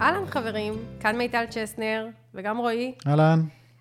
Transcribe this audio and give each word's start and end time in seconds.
אהלן 0.00 0.26
חברים, 0.26 0.74
כאן 1.00 1.16
מיטל 1.16 1.44
צ'סנר 1.50 2.06
וגם 2.34 2.58
רועי. 2.58 2.94
אהלן. 3.06 3.40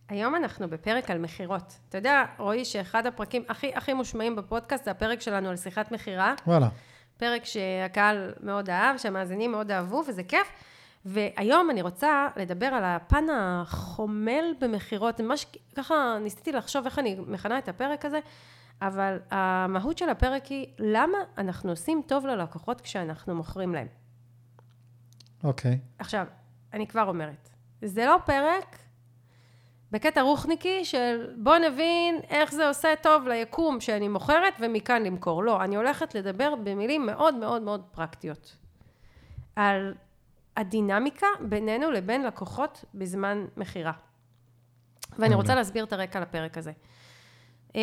היום 0.10 0.36
אנחנו 0.36 0.70
בפרק 0.70 1.12
על 1.12 1.18
מכירות. 1.18 1.80
אתה 1.90 1.98
יודע, 1.98 2.26
רועי, 2.38 2.66
שאחד 2.66 3.06
הפרקים 3.06 3.44
הכי 3.50 3.72
הכי 3.76 3.94
מושמעים 3.94 4.36
בפודקאסט 4.36 4.86
זה 4.86 4.92
הפרק 4.92 5.22
שלנו 5.22 5.50
על 5.50 5.56
שיחת 5.56 5.92
מכירה. 5.92 6.34
וואלה. 6.48 6.68
פרק 7.18 7.46
שהקהל 7.46 8.34
מאוד 8.44 8.70
אהב, 8.70 8.98
שהמאזינים 8.98 9.52
מאוד 9.52 9.72
אהבו, 9.72 10.04
וזה 10.08 10.24
כיף. 10.24 10.48
והיום 11.06 11.70
אני 11.70 11.82
רוצה 11.82 12.28
לדבר 12.36 12.66
על 12.66 12.84
הפן 12.86 13.26
החומל 13.34 14.46
במכירות. 14.60 15.22
ממש 15.22 15.46
ככה 15.76 16.18
ניסיתי 16.22 16.52
לחשוב 16.52 16.86
איך 16.86 17.00
אני 17.00 17.18
מכנה 17.28 17.58
את 17.58 17.70
הפרק 17.70 18.06
הזה, 18.06 18.20
אבל 18.82 19.18
המהות 19.32 19.98
של 19.98 20.10
הפרק 20.10 20.46
היא 20.46 20.68
למה 20.80 21.18
אנחנו 21.38 21.70
עושים 21.70 22.02
טוב 22.08 22.26
ללקוחות 22.26 22.82
כשאנחנו 22.82 23.36
מוכרים 23.36 23.74
להם. 23.74 23.88
אוקיי. 25.44 25.80
עכשיו, 26.00 26.26
אני 26.74 26.88
כבר 26.88 27.08
אומרת, 27.08 27.50
זה 27.82 28.06
לא 28.06 28.18
פרק 28.26 28.76
בקטע 29.92 30.22
רוחניקי 30.22 30.86
של 30.86 31.34
בוא 31.38 31.58
נבין 31.58 32.20
איך 32.30 32.52
זה 32.52 32.68
עושה 32.68 32.90
טוב 33.02 33.28
ליקום 33.28 33.80
שאני 33.80 34.08
מוכרת 34.08 34.54
ומכאן 34.60 35.04
למכור. 35.04 35.44
לא, 35.44 35.64
אני 35.64 35.76
הולכת 35.76 36.16
לדבר 36.16 36.56
במילים 36.56 37.06
מאוד 37.06 37.36
מאוד 37.36 37.62
מאוד 37.62 37.82
פרקטיות. 37.92 38.58
על 39.56 39.94
הדינמיקה 40.58 41.28
בינינו 41.40 41.92
לבין 41.92 42.24
לקוחות 42.24 42.86
בזמן 42.94 43.46
מכירה. 43.58 43.92
ואני 45.20 45.36
רוצה 45.36 45.56
להסביר 45.56 45.84
את 45.84 45.94
הרקע 45.94 46.20
לפרק 46.20 46.58
הזה. 46.58 46.72
אה, 47.76 47.82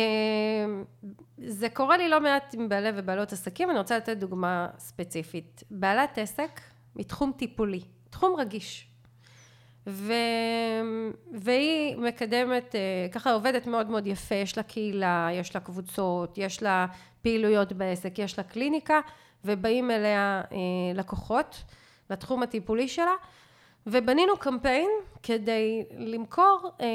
זה 1.37 1.69
קורה 1.69 1.97
לי 1.97 2.09
לא 2.09 2.21
מעט 2.21 2.53
עם 2.53 2.69
בעלי 2.69 2.89
ובעלות 2.95 3.31
עסקים, 3.33 3.69
אני 3.69 3.77
רוצה 3.77 3.97
לתת 3.97 4.17
דוגמה 4.17 4.67
ספציפית. 4.77 5.63
בעלת 5.71 6.17
עסק 6.17 6.61
מתחום 6.97 7.31
טיפולי, 7.37 7.81
תחום 8.09 8.35
רגיש. 8.39 8.87
ו... 9.87 10.13
והיא 11.33 11.97
מקדמת, 11.97 12.75
אה, 12.75 13.07
ככה 13.11 13.31
עובדת 13.31 13.67
מאוד 13.67 13.89
מאוד 13.89 14.07
יפה, 14.07 14.35
יש 14.35 14.57
לה 14.57 14.63
קהילה, 14.63 15.29
יש 15.33 15.55
לה 15.55 15.61
קבוצות, 15.61 16.37
יש 16.37 16.63
לה 16.63 16.85
פעילויות 17.21 17.73
בעסק, 17.73 18.19
יש 18.19 18.37
לה 18.37 18.43
קליניקה, 18.43 18.99
ובאים 19.45 19.91
אליה 19.91 20.41
אה, 20.51 20.57
לקוחות 20.95 21.63
לתחום 22.09 22.43
הטיפולי 22.43 22.87
שלה, 22.87 23.13
ובנינו 23.87 24.37
קמפיין 24.37 24.89
כדי 25.23 25.83
למכור 25.97 26.71
אה, 26.81 26.87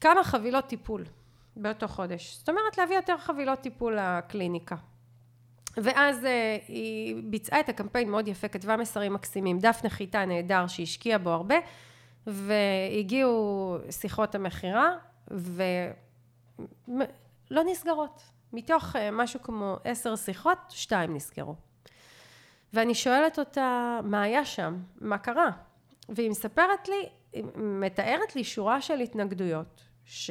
כמה 0.00 0.24
חבילות 0.24 0.66
טיפול 0.66 1.04
באותו 1.56 1.88
חודש. 1.88 2.36
זאת 2.38 2.48
אומרת 2.48 2.78
להביא 2.78 2.96
יותר 2.96 3.18
חבילות 3.18 3.60
טיפול 3.60 3.98
לקליניקה. 4.00 4.76
ואז 5.76 6.24
uh, 6.24 6.28
היא 6.68 7.16
ביצעה 7.24 7.60
את 7.60 7.68
הקמפיין 7.68 8.10
מאוד 8.10 8.28
יפה, 8.28 8.48
כתבה 8.48 8.76
מסרים 8.76 9.14
מקסימים, 9.14 9.58
דף 9.58 9.80
נחיתה 9.84 10.24
נהדר 10.24 10.66
שהשקיע 10.66 11.18
בו 11.18 11.30
הרבה, 11.30 11.54
והגיעו 12.26 13.76
שיחות 13.90 14.34
המכירה, 14.34 14.96
ולא 15.28 15.94
נסגרות. 17.64 18.22
מתוך 18.52 18.96
uh, 18.96 18.98
משהו 19.12 19.42
כמו 19.42 19.76
עשר 19.84 20.16
שיחות, 20.16 20.58
שתיים 20.68 21.14
נסגרו. 21.14 21.54
ואני 22.72 22.94
שואלת 22.94 23.38
אותה, 23.38 24.00
מה 24.04 24.22
היה 24.22 24.44
שם? 24.44 24.76
מה 25.00 25.18
קרה? 25.18 25.50
והיא 26.08 26.30
מספרת 26.30 26.88
לי, 26.88 27.08
היא 27.32 27.44
מתארת 27.56 28.36
לי 28.36 28.44
שורה 28.44 28.80
של 28.80 29.00
התנגדויות, 29.00 29.82
ש... 30.04 30.30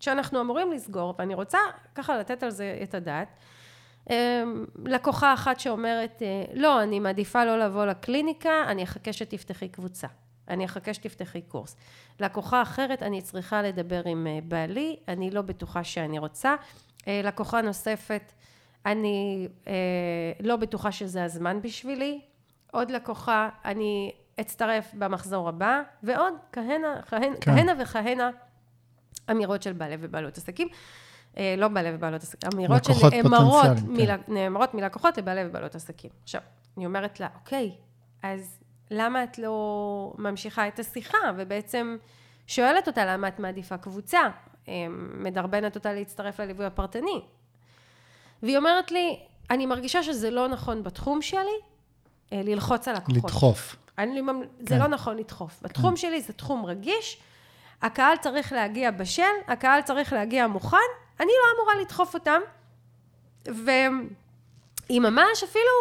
שאנחנו 0.00 0.40
אמורים 0.40 0.72
לסגור, 0.72 1.14
ואני 1.18 1.34
רוצה 1.34 1.58
ככה 1.94 2.18
לתת 2.18 2.42
על 2.42 2.50
זה 2.50 2.78
את 2.82 2.94
הדעת. 2.94 3.28
אמ, 4.10 4.64
לקוחה 4.84 5.34
אחת 5.34 5.60
שאומרת, 5.60 6.22
אה, 6.22 6.44
לא, 6.54 6.82
אני 6.82 7.00
מעדיפה 7.00 7.44
לא 7.44 7.58
לבוא 7.58 7.86
לקליניקה, 7.86 8.64
אני 8.68 8.84
אחכה 8.84 9.12
שתפתחי 9.12 9.68
קבוצה. 9.68 10.06
אני 10.48 10.64
אחכה 10.64 10.94
שתפתחי 10.94 11.42
קורס. 11.42 11.76
לקוחה 12.20 12.62
אחרת, 12.62 13.02
אני 13.02 13.22
צריכה 13.22 13.62
לדבר 13.62 14.02
עם 14.06 14.26
אה, 14.26 14.38
בעלי, 14.42 14.96
אני 15.08 15.30
לא 15.30 15.42
בטוחה 15.42 15.84
שאני 15.84 16.18
רוצה. 16.18 16.54
אה, 17.08 17.20
לקוחה 17.24 17.60
נוספת, 17.62 18.32
אני 18.86 19.48
לא 20.40 20.56
בטוחה 20.56 20.92
שזה 20.92 21.24
הזמן 21.24 21.62
בשבילי. 21.62 22.20
עוד 22.72 22.90
לקוחה, 22.90 23.48
אני 23.64 24.12
אצטרף 24.40 24.94
במחזור 24.94 25.48
הבא, 25.48 25.82
ועוד 26.02 26.34
כהנה, 26.52 27.00
כהנה, 27.06 27.36
כן. 27.40 27.54
כהנה 27.56 27.72
וכהנה 27.82 28.30
אמירות 29.30 29.62
של 29.62 29.72
בעלי 29.72 29.96
ובעלות 30.00 30.36
עסקים. 30.36 30.68
אה, 31.38 31.54
לא 31.58 31.68
בעלי 31.68 31.94
ובעלות 31.94 32.22
עסקים, 32.22 32.50
אמירות 32.54 32.84
שנאמרות 32.84 34.70
כן. 34.70 34.76
מלקוחות 34.76 35.18
לבעלי 35.18 35.46
ובעלות 35.46 35.74
עסקים. 35.74 36.10
עכשיו, 36.22 36.40
אני 36.76 36.86
אומרת 36.86 37.20
לה, 37.20 37.28
אוקיי, 37.40 37.72
אז 38.22 38.58
למה 38.90 39.24
את 39.24 39.38
לא 39.38 40.14
ממשיכה 40.18 40.68
את 40.68 40.78
השיחה, 40.78 41.18
ובעצם 41.36 41.96
שואלת 42.46 42.86
אותה 42.86 43.04
למה 43.04 43.28
את 43.28 43.38
מעדיפה 43.38 43.76
קבוצה, 43.76 44.20
אה, 44.68 44.74
מדרבנת 45.14 45.74
אותה 45.74 45.92
להצטרף 45.92 46.40
לליווי 46.40 46.66
הפרטני. 46.66 47.20
והיא 48.42 48.56
אומרת 48.56 48.90
לי, 48.90 49.18
אני 49.50 49.66
מרגישה 49.66 50.02
שזה 50.02 50.30
לא 50.30 50.48
נכון 50.48 50.82
בתחום 50.82 51.22
שלי, 51.22 51.40
אה, 52.32 52.40
ללחוץ 52.44 52.88
על 52.88 52.94
לקוחות. 52.94 53.24
לדחוף. 53.24 53.76
אני, 53.98 54.22
זה 54.60 54.66
כן. 54.68 54.78
לא 54.78 54.88
נכון 54.88 55.16
לדחוף. 55.16 55.60
בתחום 55.62 55.90
כן. 55.90 55.96
שלי 55.96 56.20
זה 56.20 56.32
תחום 56.32 56.66
רגיש, 56.66 57.18
הקהל 57.82 58.16
צריך 58.16 58.52
להגיע 58.52 58.90
בשל, 58.90 59.22
הקהל 59.46 59.82
צריך 59.82 60.12
להגיע 60.12 60.46
מוכן, 60.46 60.76
אני 61.20 61.32
לא 61.42 61.58
אמורה 61.58 61.80
לדחוף 61.80 62.14
אותם. 62.14 62.40
והיא 63.46 65.00
ממש 65.00 65.42
אפילו 65.44 65.72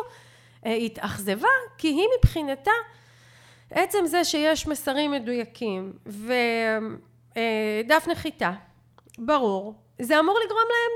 אה, 0.66 0.73
התאכזבה, 0.73 1.47
כי 1.78 1.88
היא 1.88 2.07
מבחינתה, 2.19 2.72
עצם 3.72 4.06
זה 4.06 4.23
שיש 4.23 4.68
מסרים 4.68 5.12
מדויקים 5.12 5.94
ודף 6.06 6.28
אה, 7.38 8.12
נחיתה, 8.12 8.51
ברור, 9.18 9.73
זה 10.01 10.19
אמור 10.19 10.40
לגרום 10.46 10.63
להם 10.69 10.91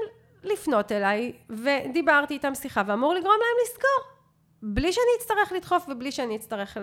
לפנות 0.53 0.91
אליי, 0.91 1.33
ודיברתי 1.49 2.33
איתם 2.33 2.55
שיחה, 2.55 2.81
ואמור 2.87 3.13
לגרום 3.13 3.37
להם 3.39 3.57
לסגור. 3.63 4.19
בלי 4.61 4.93
שאני 4.93 5.05
אצטרך 5.17 5.51
לדחוף 5.51 5.85
ובלי 5.89 6.11
שאני 6.11 6.35
אצטרך 6.35 6.77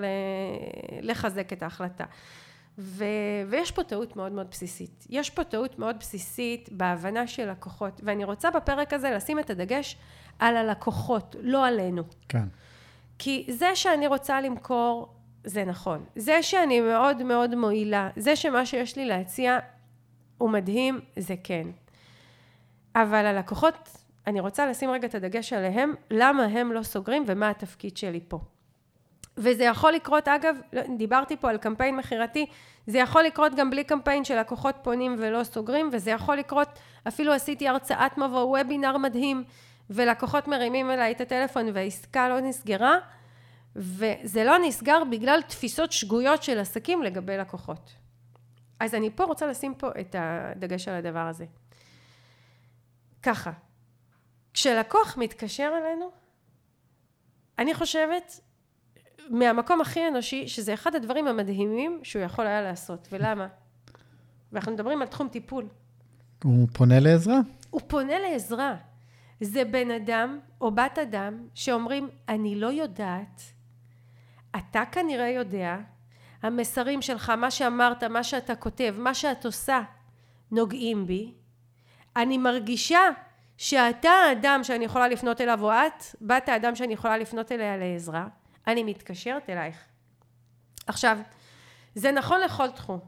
לחזק 1.02 1.52
את 1.52 1.62
ההחלטה. 1.62 2.04
ו... 2.78 3.04
ויש 3.48 3.70
פה 3.70 3.84
טעות 3.84 4.16
מאוד 4.16 4.32
מאוד 4.32 4.50
בסיסית. 4.50 5.06
יש 5.10 5.30
פה 5.30 5.44
טעות 5.44 5.78
מאוד 5.78 5.96
בסיסית 5.98 6.68
בהבנה 6.72 7.26
של 7.26 7.50
לקוחות, 7.50 8.00
ואני 8.04 8.24
רוצה 8.24 8.50
בפרק 8.50 8.92
הזה 8.92 9.10
לשים 9.10 9.38
את 9.38 9.50
הדגש 9.50 9.96
על 10.38 10.56
הלקוחות, 10.56 11.36
לא 11.40 11.66
עלינו. 11.66 12.02
כן. 12.28 12.44
כי 13.18 13.46
זה 13.48 13.70
שאני 13.74 14.06
רוצה 14.06 14.40
למכור, 14.40 15.14
זה 15.44 15.64
נכון. 15.64 16.04
זה 16.16 16.42
שאני 16.42 16.80
מאוד 16.80 17.22
מאוד 17.22 17.54
מועילה, 17.54 18.10
זה 18.16 18.36
שמה 18.36 18.66
שיש 18.66 18.96
לי 18.96 19.04
להציע 19.04 19.58
הוא 20.38 20.50
מדהים, 20.50 21.00
זה 21.16 21.34
כן. 21.44 21.68
אבל 22.94 23.26
הלקוחות, 23.26 23.88
אני 24.26 24.40
רוצה 24.40 24.66
לשים 24.66 24.90
רגע 24.90 25.08
את 25.08 25.14
הדגש 25.14 25.52
עליהם, 25.52 25.94
למה 26.10 26.44
הם 26.44 26.72
לא 26.72 26.82
סוגרים 26.82 27.24
ומה 27.26 27.50
התפקיד 27.50 27.96
שלי 27.96 28.20
פה. 28.28 28.40
וזה 29.36 29.64
יכול 29.64 29.92
לקרות, 29.92 30.28
אגב, 30.28 30.56
לא, 30.72 30.82
דיברתי 30.96 31.36
פה 31.36 31.50
על 31.50 31.58
קמפיין 31.58 31.96
מכירתי, 31.96 32.46
זה 32.86 32.98
יכול 32.98 33.22
לקרות 33.22 33.54
גם 33.54 33.70
בלי 33.70 33.84
קמפיין 33.84 34.24
שלקוחות 34.24 34.74
פונים 34.82 35.16
ולא 35.18 35.44
סוגרים, 35.44 35.90
וזה 35.92 36.10
יכול 36.10 36.36
לקרות, 36.36 36.68
אפילו 37.08 37.32
עשיתי 37.32 37.68
הרצאת 37.68 38.18
מבוא, 38.18 38.58
וובינר 38.58 38.96
מדהים, 38.96 39.44
ולקוחות 39.90 40.48
מרימים 40.48 40.90
אליי 40.90 41.12
את 41.12 41.20
הטלפון 41.20 41.66
והעסקה 41.74 42.28
לא 42.28 42.40
נסגרה, 42.40 42.98
וזה 43.76 44.44
לא 44.44 44.58
נסגר 44.58 45.04
בגלל 45.10 45.42
תפיסות 45.42 45.92
שגויות 45.92 46.42
של 46.42 46.58
עסקים 46.58 47.02
לגבי 47.02 47.36
לקוחות. 47.36 47.94
אז 48.80 48.94
אני 48.94 49.10
פה 49.10 49.24
רוצה 49.24 49.46
לשים 49.46 49.74
פה 49.74 49.88
את 50.00 50.16
הדגש 50.18 50.88
על 50.88 50.94
הדבר 50.94 51.18
הזה. 51.18 51.44
ככה, 53.22 53.50
כשלקוח 54.54 55.16
מתקשר 55.16 55.72
אלינו, 55.82 56.10
אני 57.58 57.74
חושבת 57.74 58.40
מהמקום 59.30 59.80
הכי 59.80 60.08
אנושי, 60.08 60.48
שזה 60.48 60.74
אחד 60.74 60.94
הדברים 60.94 61.26
המדהימים 61.28 62.00
שהוא 62.02 62.22
יכול 62.22 62.46
היה 62.46 62.62
לעשות. 62.62 63.08
ולמה? 63.12 63.46
ואנחנו 64.52 64.72
מדברים 64.72 65.02
על 65.02 65.08
תחום 65.08 65.28
טיפול. 65.28 65.68
הוא 66.44 66.68
פונה 66.72 67.00
לעזרה? 67.00 67.38
הוא 67.70 67.80
פונה 67.86 68.18
לעזרה. 68.18 68.76
זה 69.40 69.64
בן 69.64 69.90
אדם 69.90 70.38
או 70.60 70.70
בת 70.70 70.98
אדם 70.98 71.46
שאומרים, 71.54 72.08
אני 72.28 72.54
לא 72.54 72.66
יודעת, 72.66 73.40
אתה 74.56 74.82
כנראה 74.92 75.28
יודע, 75.28 75.76
המסרים 76.42 77.02
שלך, 77.02 77.30
מה 77.30 77.50
שאמרת, 77.50 78.04
מה 78.04 78.22
שאתה 78.22 78.54
כותב, 78.54 78.94
מה 78.98 79.14
שאת 79.14 79.46
עושה, 79.46 79.82
נוגעים 80.50 81.06
בי. 81.06 81.34
אני 82.16 82.38
מרגישה 82.38 83.00
שאתה 83.56 84.08
האדם 84.08 84.60
שאני 84.64 84.84
יכולה 84.84 85.08
לפנות 85.08 85.40
אליו, 85.40 85.64
או 85.64 85.72
את, 85.72 86.04
בת 86.20 86.48
האדם 86.48 86.74
שאני 86.74 86.92
יכולה 86.92 87.18
לפנות 87.18 87.52
אליה 87.52 87.76
לעזרה. 87.76 88.26
אני 88.66 88.84
מתקשרת 88.84 89.50
אלייך. 89.50 89.76
עכשיו, 90.86 91.18
זה 91.94 92.12
נכון 92.12 92.40
לכל 92.40 92.70
תחום. 92.70 93.00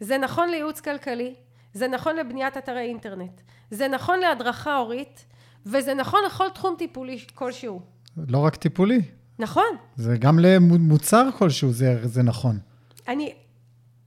זה 0.00 0.18
נכון 0.18 0.48
לייעוץ 0.48 0.80
כלכלי, 0.80 1.34
זה 1.72 1.88
נכון 1.88 2.16
לבניית 2.16 2.56
אתרי 2.56 2.80
אינטרנט, 2.80 3.40
זה 3.70 3.88
נכון 3.88 4.18
להדרכה 4.18 4.76
הורית, 4.76 5.24
וזה 5.66 5.94
נכון 5.94 6.20
לכל 6.26 6.50
תחום 6.54 6.74
טיפולי 6.78 7.18
כלשהו. 7.34 7.80
לא 8.28 8.38
רק 8.38 8.56
טיפולי, 8.56 9.00
נכון. 9.38 9.76
זה 9.96 10.16
גם 10.16 10.38
למוצר 10.38 11.30
כלשהו, 11.38 11.72
זה, 11.72 12.06
זה 12.08 12.22
נכון. 12.22 12.58
אני, 13.08 13.34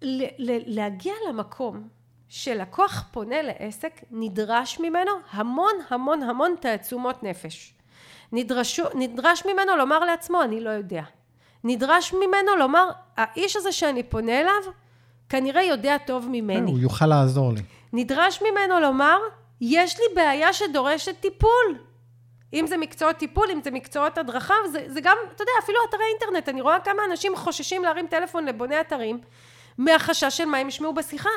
ל, 0.02 0.24
ל, 0.24 0.60
להגיע 0.66 1.14
למקום 1.30 1.88
שלקוח 2.30 3.10
פונה 3.12 3.42
לעסק, 3.42 4.04
נדרש 4.12 4.80
ממנו 4.80 5.12
המון 5.32 5.74
המון 5.90 6.24
המון 6.24 6.56
תעצומות 6.62 7.24
נפש. 7.24 7.74
נדרשו, 8.32 8.84
נדרש 8.96 9.46
ממנו 9.46 9.76
לומר 9.76 10.00
לעצמו, 10.00 10.42
אני 10.44 10.62
לא 10.62 10.70
יודע. 10.70 11.02
נדרש 11.64 12.14
ממנו 12.14 12.56
לומר, 12.60 12.90
האיש 13.18 13.56
הזה 13.56 13.72
שאני 13.72 14.04
פונה 14.04 14.42
אליו, 14.42 14.74
כנראה 15.30 15.64
יודע 15.64 15.98
טוב 15.98 16.28
ממני. 16.30 16.72
הוא 16.72 16.80
יוכל 16.80 17.06
לעזור 17.06 17.54
לי. 17.54 17.62
נדרש 17.94 18.42
ממנו 18.42 18.80
לומר, 18.80 19.18
יש 19.62 20.00
לי 20.00 20.06
בעיה 20.16 20.54
שדורשת 20.54 21.16
טיפול. 21.20 21.78
אם 22.54 22.68
זה 22.68 22.78
מקצועות 22.78 23.16
טיפול, 23.16 23.48
אם 23.54 23.62
זה 23.64 23.72
מקצועות 23.72 24.18
הדרכה, 24.18 24.54
זה, 24.72 24.86
זה 24.88 25.02
גם, 25.02 25.18
אתה 25.36 25.42
יודע, 25.42 25.52
אפילו 25.64 25.80
אתרי 25.90 26.04
אינטרנט, 26.12 26.50
אני 26.50 26.62
רואה 26.62 26.80
כמה 26.80 27.04
אנשים 27.12 27.36
חוששים 27.36 27.84
להרים 27.84 28.08
טלפון 28.08 28.46
לבוני 28.46 28.82
אתרים, 28.82 29.20
מהחשש 29.78 30.38
של 30.38 30.46
מה 30.46 30.58
הם 30.58 30.68
ישמעו 30.68 30.94
בשיחה. 30.94 31.30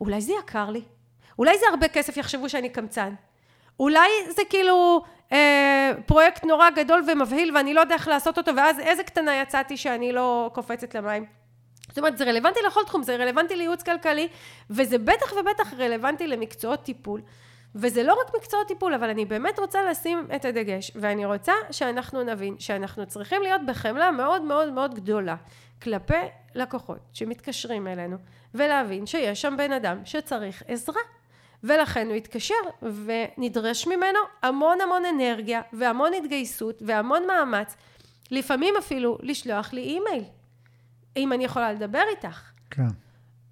אולי 0.00 0.20
זה 0.20 0.32
יקר 0.32 0.70
לי, 0.70 0.82
אולי 1.38 1.58
זה 1.58 1.66
הרבה 1.70 1.88
כסף 1.88 2.16
יחשבו 2.16 2.48
שאני 2.48 2.68
קמצן, 2.68 3.14
אולי 3.80 4.08
זה 4.36 4.42
כאילו 4.50 5.02
פרויקט 6.06 6.44
נורא 6.44 6.70
גדול 6.70 7.02
ומבהיל 7.08 7.56
ואני 7.56 7.74
לא 7.74 7.80
יודע 7.80 7.94
איך 7.94 8.08
לעשות 8.08 8.38
אותו, 8.38 8.56
ואז 8.56 8.80
איזה 8.80 9.02
קטנה 9.02 9.40
יצאתי 9.40 9.76
שאני 9.76 10.12
לא 10.12 10.50
קופצת 10.54 10.94
למים. 10.94 11.24
זאת 11.88 11.98
אומרת, 11.98 12.18
זה 12.18 12.24
רלוונטי 12.24 12.60
לכל 12.66 12.80
תחום, 12.86 13.02
זה 13.02 13.16
רלוונטי 13.16 13.56
לייעוץ 13.56 13.82
כלכלי, 13.82 14.28
וזה 14.70 14.98
בטח 14.98 15.32
ובטח 15.32 15.74
רלוונטי 15.74 16.26
למקצועות 16.26 16.82
טיפול. 16.82 17.20
וזה 17.74 18.02
לא 18.02 18.16
רק 18.20 18.34
מקצועות 18.34 18.68
טיפול, 18.68 18.94
אבל 18.94 19.10
אני 19.10 19.24
באמת 19.24 19.58
רוצה 19.58 19.90
לשים 19.90 20.28
את 20.36 20.44
הדגש, 20.44 20.92
ואני 20.94 21.24
רוצה 21.26 21.52
שאנחנו 21.70 22.22
נבין 22.22 22.58
שאנחנו 22.58 23.06
צריכים 23.06 23.42
להיות 23.42 23.60
בחמלה 23.66 24.10
מאוד 24.10 24.42
מאוד 24.42 24.72
מאוד 24.72 24.94
גדולה 24.94 25.36
כלפי 25.82 26.14
לקוחות 26.54 26.98
שמתקשרים 27.12 27.86
אלינו, 27.86 28.16
ולהבין 28.54 29.06
שיש 29.06 29.42
שם 29.42 29.54
בן 29.58 29.72
אדם 29.72 29.98
שצריך 30.04 30.62
עזרה. 30.68 31.00
ולכן 31.64 32.06
הוא 32.06 32.14
התקשר, 32.14 32.54
ונדרש 32.82 33.86
ממנו 33.86 34.18
המון 34.42 34.80
המון 34.80 35.02
אנרגיה, 35.04 35.60
והמון 35.72 36.14
התגייסות, 36.14 36.82
והמון 36.86 37.26
מאמץ, 37.26 37.76
לפעמים 38.30 38.74
אפילו 38.78 39.18
לשלוח 39.22 39.72
לי 39.72 39.82
אימייל, 39.82 40.24
אם 41.16 41.32
אני 41.32 41.44
יכולה 41.44 41.72
לדבר 41.72 42.02
איתך. 42.10 42.50
כן. 42.70 42.86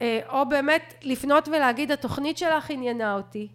אה, 0.03 0.21
או 0.29 0.49
באמת 0.49 0.95
לפנות 1.03 1.49
ולהגיד, 1.49 1.93
התוכנית 1.93 2.39
שלך 2.39 2.71
עניינה 2.71 3.15
אותי, 3.15 3.49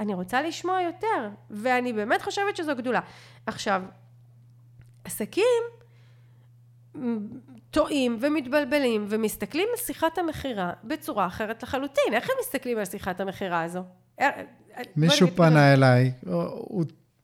אני 0.00 0.14
רוצה 0.14 0.42
לשמוע 0.42 0.80
יותר, 0.80 1.28
ואני 1.50 1.92
באמת 1.92 2.22
חושבת 2.22 2.56
שזו 2.56 2.72
גדולה. 2.76 3.00
עכשיו, 3.46 3.82
עסקים 5.04 5.62
טועים 7.70 8.18
ומתבלבלים 8.20 9.06
ומסתכלים 9.08 9.68
על 9.72 9.76
שיחת 9.86 10.18
המכירה 10.18 10.72
בצורה 10.84 11.26
אחרת 11.26 11.62
לחלוטין. 11.62 12.12
איך 12.12 12.24
הם 12.24 12.36
מסתכלים 12.40 12.78
על 12.78 12.84
שיחת 12.84 13.20
המכירה 13.20 13.62
הזו? 13.62 13.82
אה, 14.20 14.30
אה, 14.76 14.82
מישהו 14.96 15.28
פנה 15.34 15.72
אליי, 15.72 16.12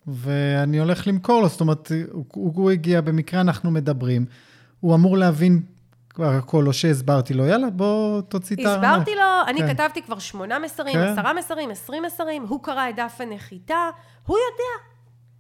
ואני 0.07 0.79
הולך 0.79 1.07
למכור 1.07 1.43
לו, 1.43 1.49
זאת 1.49 1.61
אומרת, 1.61 1.93
הוא, 2.13 2.25
הוא 2.35 2.71
הגיע, 2.71 3.01
במקרה 3.01 3.41
אנחנו 3.41 3.71
מדברים, 3.71 4.27
הוא 4.81 4.95
אמור 4.95 5.19
להבין 5.19 5.63
כבר 6.09 6.29
הכל, 6.29 6.67
או 6.67 6.73
שהסברתי 6.73 7.35
לו, 7.35 7.47
יאללה, 7.47 7.71
בוא 7.71 8.21
תוציא 8.21 8.57
את 8.57 8.67
הארנק. 8.67 8.85
הסברתי 8.85 9.15
לו, 9.15 9.23
אני 9.47 9.61
כן. 9.61 9.75
כתבתי 9.75 10.03
כבר 10.03 10.19
שמונה 10.19 10.59
מסרים, 10.59 10.95
כן. 10.95 11.01
עשרה 11.01 11.33
מסרים, 11.33 11.71
עשרים 11.71 12.03
מסרים, 12.03 12.43
הוא 12.49 12.63
קרא 12.63 12.89
את 12.89 12.97
דף 12.97 13.17
הנחיתה, 13.21 13.91
הוא 14.27 14.37
יודע, 14.39 14.85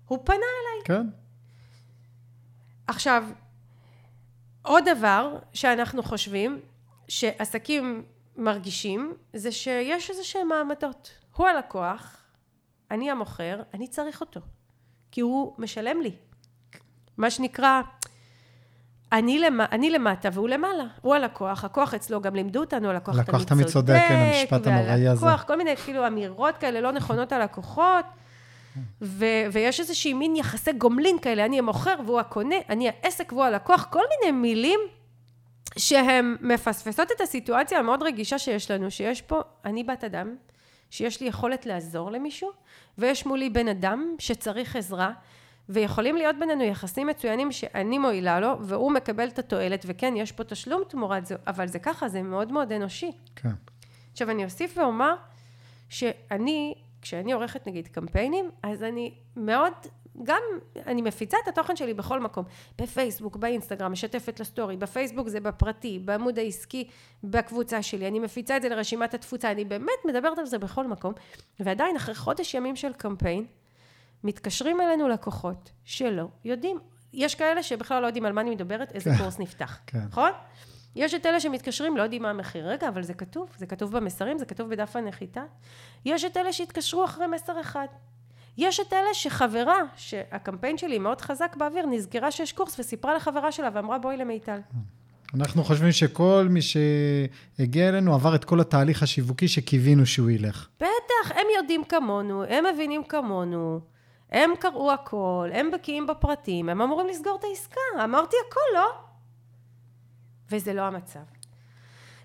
הוא 0.06 0.19
פנה 0.25 0.37
אליי. 0.37 0.85
כן. 0.85 1.06
עכשיו, 2.87 3.25
עוד 4.67 4.85
דבר 4.97 5.37
שאנחנו 5.53 6.03
חושבים, 6.03 6.61
שעסקים 7.09 8.03
מרגישים, 8.37 9.15
זה 9.33 9.53
שיש 9.53 10.11
איזה 10.11 10.25
שהם 10.25 10.49
מעמדות. 10.49 11.11
הוא 11.37 11.47
הלקוח, 11.47 12.17
אני 12.91 13.11
המוכר, 13.11 13.63
אני 13.75 13.89
צריך 13.89 14.21
אותו. 14.21 14.41
כי 15.11 15.21
הוא 15.21 15.55
משלם 15.59 16.01
לי. 16.01 16.13
מה 17.17 17.31
שנקרא, 17.31 17.81
אני, 19.13 19.39
למ... 19.39 19.61
אני 19.61 19.91
למטה 19.91 20.29
והוא 20.33 20.49
למעלה. 20.49 20.85
הוא 21.01 21.15
הלקוח, 21.15 21.65
הכוח 21.65 21.95
אצלו, 21.95 22.21
גם 22.21 22.35
לימדו 22.35 22.61
אותנו, 22.61 22.91
הלקוח 22.91 23.15
תמיד 23.15 23.27
צודק. 23.27 23.35
הלקוח 23.35 23.49
תמיד 23.49 23.67
צודק, 23.67 23.99
כן, 24.09 24.33
המשפט 24.41 24.67
הנוראי 24.67 25.09
הזה. 25.09 25.25
והלקוח, 25.25 25.45
כל 25.47 25.57
מיני 25.57 25.77
כאילו 25.77 26.07
אמירות 26.07 26.57
כאלה 26.57 26.81
לא 26.81 26.93
נכונות 26.93 27.33
על 27.33 27.43
לקוחות. 27.43 28.05
ו- 29.02 29.46
ויש 29.52 29.81
איזושהי 29.81 30.12
מין 30.14 30.37
יחסי 30.37 30.73
גומלין 30.73 31.19
כאלה, 31.19 31.44
אני 31.44 31.58
המוכר 31.58 31.94
והוא 32.06 32.20
הקונה, 32.20 32.56
אני 32.69 32.88
העסק 32.88 33.32
והוא 33.32 33.44
הלקוח, 33.44 33.88
כל 33.90 34.02
מיני 34.11 34.38
מילים 34.38 34.81
שהן 35.78 36.37
מפספסות 36.40 37.12
את 37.12 37.20
הסיטואציה 37.20 37.78
המאוד 37.78 38.02
רגישה 38.02 38.38
שיש 38.38 38.70
לנו, 38.70 38.90
שיש 38.90 39.23
פה, 39.23 39.40
אני 39.64 39.84
בת 39.84 40.05
אדם, 40.05 40.37
שיש 40.90 41.20
לי 41.20 41.28
יכולת 41.28 41.67
לעזור 41.67 42.11
למישהו, 42.11 42.50
ויש 42.99 43.26
מולי 43.26 43.50
בן 43.50 43.69
אדם 43.69 44.14
שצריך 44.19 44.76
עזרה, 44.76 45.12
ויכולים 45.69 46.17
להיות 46.17 46.37
בינינו 46.38 46.62
יחסים 46.62 47.06
מצוינים 47.06 47.52
שאני 47.52 47.99
מועילה 47.99 48.40
לו, 48.40 48.56
והוא 48.61 48.93
מקבל 48.93 49.28
את 49.28 49.38
התועלת, 49.38 49.84
וכן, 49.88 50.14
יש 50.17 50.32
פה 50.32 50.44
תשלום 50.44 50.82
תמורת 50.88 51.26
זה, 51.26 51.37
אבל 51.46 51.69
זה 51.69 51.78
ככה, 51.78 52.08
זה 52.08 52.23
מאוד 52.23 52.52
מאוד 52.52 52.73
אנושי. 52.73 53.12
כן. 53.37 53.49
עכשיו, 54.12 54.31
אני 54.31 54.44
אוסיף 54.44 54.78
ואומר, 54.78 55.14
שאני 55.88 56.75
כשאני 57.06 57.32
עורכת 57.32 57.67
נגיד 57.67 57.88
קמפיינים, 57.88 58.50
אז 58.62 58.82
אני 58.82 59.14
מאוד, 59.37 59.73
גם 60.23 60.43
אני 60.87 61.03
מפיצה 61.03 61.37
את 61.43 61.49
התוכן 61.49 61.76
שלי 61.76 61.94
בכל 61.94 62.20
מקום, 62.20 62.44
בפייסבוק, 62.79 63.37
באינסטגרם, 63.37 63.93
משתפת 63.93 64.41
לסטורי, 64.41 64.76
בפייסבוק 64.76 65.29
זה 65.29 65.41
בפרטי, 65.41 65.99
בעמוד 65.99 66.38
העסקי, 66.38 66.88
בקבוצה 67.25 67.82
שלי, 67.82 68.08
אני 68.08 68.19
מפיצה 68.19 68.56
את 68.56 68.62
זה 68.62 68.69
לרשימת 68.69 69.14
התפוצה, 69.14 69.50
אני 69.50 69.64
באמת 69.64 70.05
מדברת 70.05 70.38
על 70.38 70.47
זה 70.47 70.58
בכל 70.58 70.87
מקום, 70.87 71.12
ועדיין 71.61 71.97
אחרי 71.97 72.14
חודש 72.14 72.55
ימים 72.55 72.76
של 72.76 72.93
קמפיין, 72.93 73.47
מתקשרים 74.25 74.81
אלינו 74.81 75.09
לקוחות 75.09 75.70
שלא 75.85 76.29
יודעים, 76.44 76.79
יש 77.12 77.35
כאלה 77.35 77.62
שבכלל 77.62 78.02
לא 78.02 78.06
יודעים 78.06 78.25
על 78.25 78.32
מה 78.32 78.41
אני 78.41 78.50
מדברת, 78.50 78.93
איזה 78.93 79.11
כן. 79.11 79.19
קורס 79.19 79.38
נפתח, 79.38 79.79
כן. 79.87 80.09
יש 80.97 81.15
את 81.15 81.27
אלה 81.27 81.41
שמתקשרים, 81.41 81.97
לא 81.97 82.03
יודעים 82.03 82.23
מה 82.23 82.31
המחיר. 82.31 82.69
רגע, 82.69 82.89
אבל 82.89 83.03
זה 83.03 83.15
כתוב, 83.15 83.49
זה 83.59 83.67
כתוב 83.67 83.97
במסרים, 83.97 84.39
זה 84.39 84.45
כתוב 84.45 84.71
בדף 84.71 84.97
הנחיתה. 84.97 85.43
יש 86.05 86.25
את 86.25 86.37
אלה 86.37 86.53
שהתקשרו 86.53 87.05
אחרי 87.05 87.26
מסר 87.26 87.61
אחד. 87.61 87.87
יש 88.59 88.81
את 88.81 88.93
אלה 88.93 89.15
שחברה, 89.15 89.79
שהקמפיין 89.97 90.79
שלי 90.79 90.99
מאוד 90.99 91.21
חזק 91.21 91.57
באוויר, 91.57 91.87
נזכרה 91.87 92.31
שיש 92.31 92.53
קורס 92.53 92.81
וסיפרה 92.81 93.15
לחברה 93.15 93.53
שלה 93.53 93.69
ואמרה 93.75 93.99
בואי 93.99 94.17
למיטל. 94.17 94.59
אנחנו 95.35 95.65
חושבים 95.65 95.93
שכל 95.93 96.47
מי 96.50 96.61
שהגיע 96.62 97.88
אלינו 97.88 98.15
עבר 98.15 98.35
את 98.35 98.45
כל 98.45 98.61
התהליך 98.61 99.03
השיווקי 99.03 99.49
שקיווינו 99.49 100.07
שהוא 100.07 100.31
ילך. 100.31 100.69
בטח, 100.76 101.31
הם 101.31 101.47
יודעים 101.57 101.85
כמונו, 101.85 102.45
הם 102.45 102.65
מבינים 102.75 103.05
כמונו, 103.05 103.81
הם 104.31 104.50
קראו 104.59 104.93
הכל, 104.93 105.49
הם 105.53 105.71
בקיאים 105.71 106.07
בפרטים, 106.07 106.69
הם 106.69 106.83
אמורים 106.83 107.07
לסגור 107.07 107.37
את 107.38 107.45
העסקה. 107.45 108.05
אמרתי 108.05 108.37
הכל, 108.49 108.61
לא? 108.75 109.06
וזה 110.50 110.75
לא 110.75 110.83
המצב. 110.83 111.21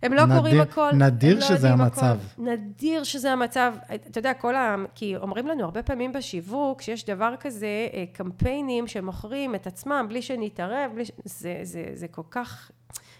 הם 0.03 0.13
לא 0.13 0.25
נדיר, 0.25 0.37
קוראים 0.37 0.61
הכל. 0.61 0.91
נדיר 0.91 1.35
לא 1.35 1.41
שזה 1.41 1.69
המצב. 1.69 2.17
הכל. 2.33 2.43
נדיר 2.43 3.03
שזה 3.03 3.31
המצב. 3.31 3.73
אתה 3.95 4.19
יודע, 4.19 4.33
כל 4.33 4.55
ה... 4.55 4.75
כי 4.95 5.15
אומרים 5.15 5.47
לנו 5.47 5.63
הרבה 5.63 5.83
פעמים 5.83 6.13
בשיווק, 6.13 6.81
שיש 6.81 7.05
דבר 7.05 7.35
כזה, 7.39 7.87
אה, 7.93 8.03
קמפיינים 8.13 8.87
שמוכרים 8.87 9.55
את 9.55 9.67
עצמם 9.67 10.05
בלי 10.09 10.21
שנתערב, 10.21 10.91
בלי 10.93 11.05
ש... 11.05 11.11
זה, 11.25 11.59
זה, 11.63 11.85
זה 11.93 12.07
כל 12.07 12.21
כך... 12.29 12.71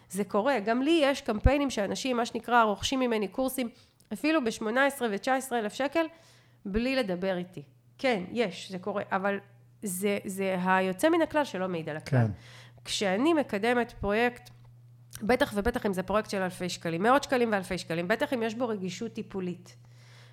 זה 0.09 0.23
קורה. 0.23 0.59
גם 0.59 0.81
לי 0.81 0.99
יש 1.03 1.21
קמפיינים 1.21 1.69
שאנשים, 1.69 2.17
מה 2.17 2.25
שנקרא, 2.25 2.63
רוכשים 2.63 2.99
ממני 2.99 3.27
קורסים, 3.27 3.69
אפילו 4.13 4.43
ב-18 4.43 5.01
ו-19 5.01 5.53
אלף 5.53 5.73
שקל, 5.73 6.05
בלי 6.65 6.95
לדבר 6.95 7.37
איתי. 7.37 7.63
כן, 7.97 8.23
יש, 8.31 8.71
זה 8.71 8.79
קורה, 8.79 9.03
אבל 9.11 9.39
זה, 9.83 10.17
זה 10.25 10.55
היוצא 10.65 11.09
מן 11.09 11.21
הכלל 11.21 11.45
שלא 11.45 11.67
מעיד 11.67 11.89
על 11.89 11.97
הכלל. 11.97 12.19
כן. 12.19 12.31
כשאני 12.85 13.33
מקדמת 13.33 13.91
פרויקט 13.91 14.49
בטח 15.23 15.51
ובטח 15.55 15.85
אם 15.85 15.93
זה 15.93 16.03
פרויקט 16.03 16.29
של 16.29 16.41
אלפי 16.41 16.69
שקלים, 16.69 17.03
מאות 17.03 17.23
שקלים 17.23 17.51
ואלפי 17.51 17.77
שקלים, 17.77 18.07
בטח 18.07 18.33
אם 18.33 18.43
יש 18.43 18.55
בו 18.55 18.67
רגישות 18.67 19.13
טיפולית. 19.13 19.75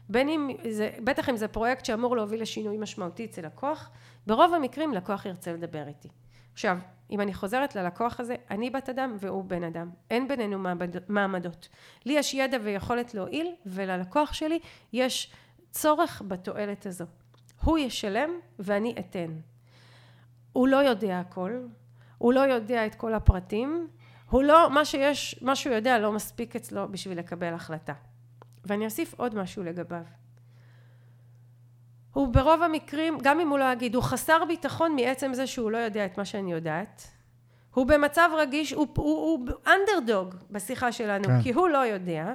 בין 0.09 0.29
אם 0.29 0.51
זה, 0.71 0.91
בטח 1.05 1.29
אם 1.29 1.37
זה 1.37 1.49
פרויקט 1.49 1.85
שאמור 1.85 2.17
להוביל 2.17 2.43
לשינוי 2.43 2.77
משמעותי 2.79 3.25
אצל 3.25 3.47
לקוח, 3.47 3.91
ברוב 4.27 4.55
המקרים 4.55 4.95
לקוח 4.95 5.27
ירצה 5.27 5.53
לדבר 5.53 5.89
איתי. 5.89 6.09
עכשיו, 6.53 6.79
אם 7.11 7.21
אני 7.21 7.35
חוזרת 7.35 7.77
ללקוח 7.77 8.21
הזה, 8.21 8.35
אני 8.51 8.71
בת 8.71 8.89
אדם 8.89 9.17
והוא 9.21 9.45
בן 9.45 9.65
אדם. 9.65 9.91
אין 10.11 10.29
בינינו 10.29 10.59
מעמדות. 11.09 11.69
לי 12.05 12.13
יש 12.13 12.35
ידע 12.35 12.59
ויכולת 12.63 13.15
להועיל, 13.15 13.55
וללקוח 13.67 14.33
שלי 14.33 14.59
יש 14.93 15.33
צורך 15.71 16.23
בתועלת 16.29 16.87
הזו. 16.87 17.05
הוא 17.63 17.79
ישלם 17.79 18.31
ואני 18.59 18.95
אתן. 18.99 19.39
הוא 20.53 20.69
לא 20.69 20.77
יודע 20.77 21.21
הכל, 21.21 21.61
הוא 22.19 22.33
לא 22.33 22.41
יודע 22.41 22.87
את 22.87 22.95
כל 22.95 23.15
הפרטים, 23.15 23.89
הוא 24.31 24.43
לא, 24.43 24.71
מה 24.71 24.85
שיש, 24.85 25.39
מה 25.43 25.57
שהוא 25.57 25.75
יודע 25.75 25.99
לא 25.99 26.13
מספיק 26.13 26.57
אצלו 26.57 26.89
בשביל 26.89 27.19
לקבל 27.19 27.55
החלטה. 27.55 27.93
ואני 28.65 28.85
אוסיף 28.85 29.15
עוד 29.15 29.35
משהו 29.35 29.63
לגביו. 29.65 30.05
הוא 32.13 32.29
ברוב 32.29 32.63
המקרים, 32.63 33.19
גם 33.23 33.41
אם 33.41 33.49
הוא 33.49 33.59
לא 33.59 33.73
יגיד, 33.73 33.95
הוא 33.95 34.03
חסר 34.03 34.45
ביטחון 34.49 34.97
מעצם 34.97 35.35
זה 35.35 35.47
שהוא 35.47 35.71
לא 35.71 35.79
יודע 35.79 36.07
את 36.07 36.19
מה 36.19 36.25
שאני 36.25 36.53
יודעת, 36.53 37.07
הוא 37.75 37.87
במצב 37.87 38.31
רגיש, 38.39 38.73
הוא, 38.73 38.87
הוא, 38.97 39.07
הוא 39.07 39.49
אנדרדוג 39.67 40.35
בשיחה 40.51 40.93
שלנו, 40.93 41.25
כן. 41.25 41.43
כי 41.43 41.53
הוא 41.53 41.69
לא 41.69 41.79
יודע. 41.79 42.35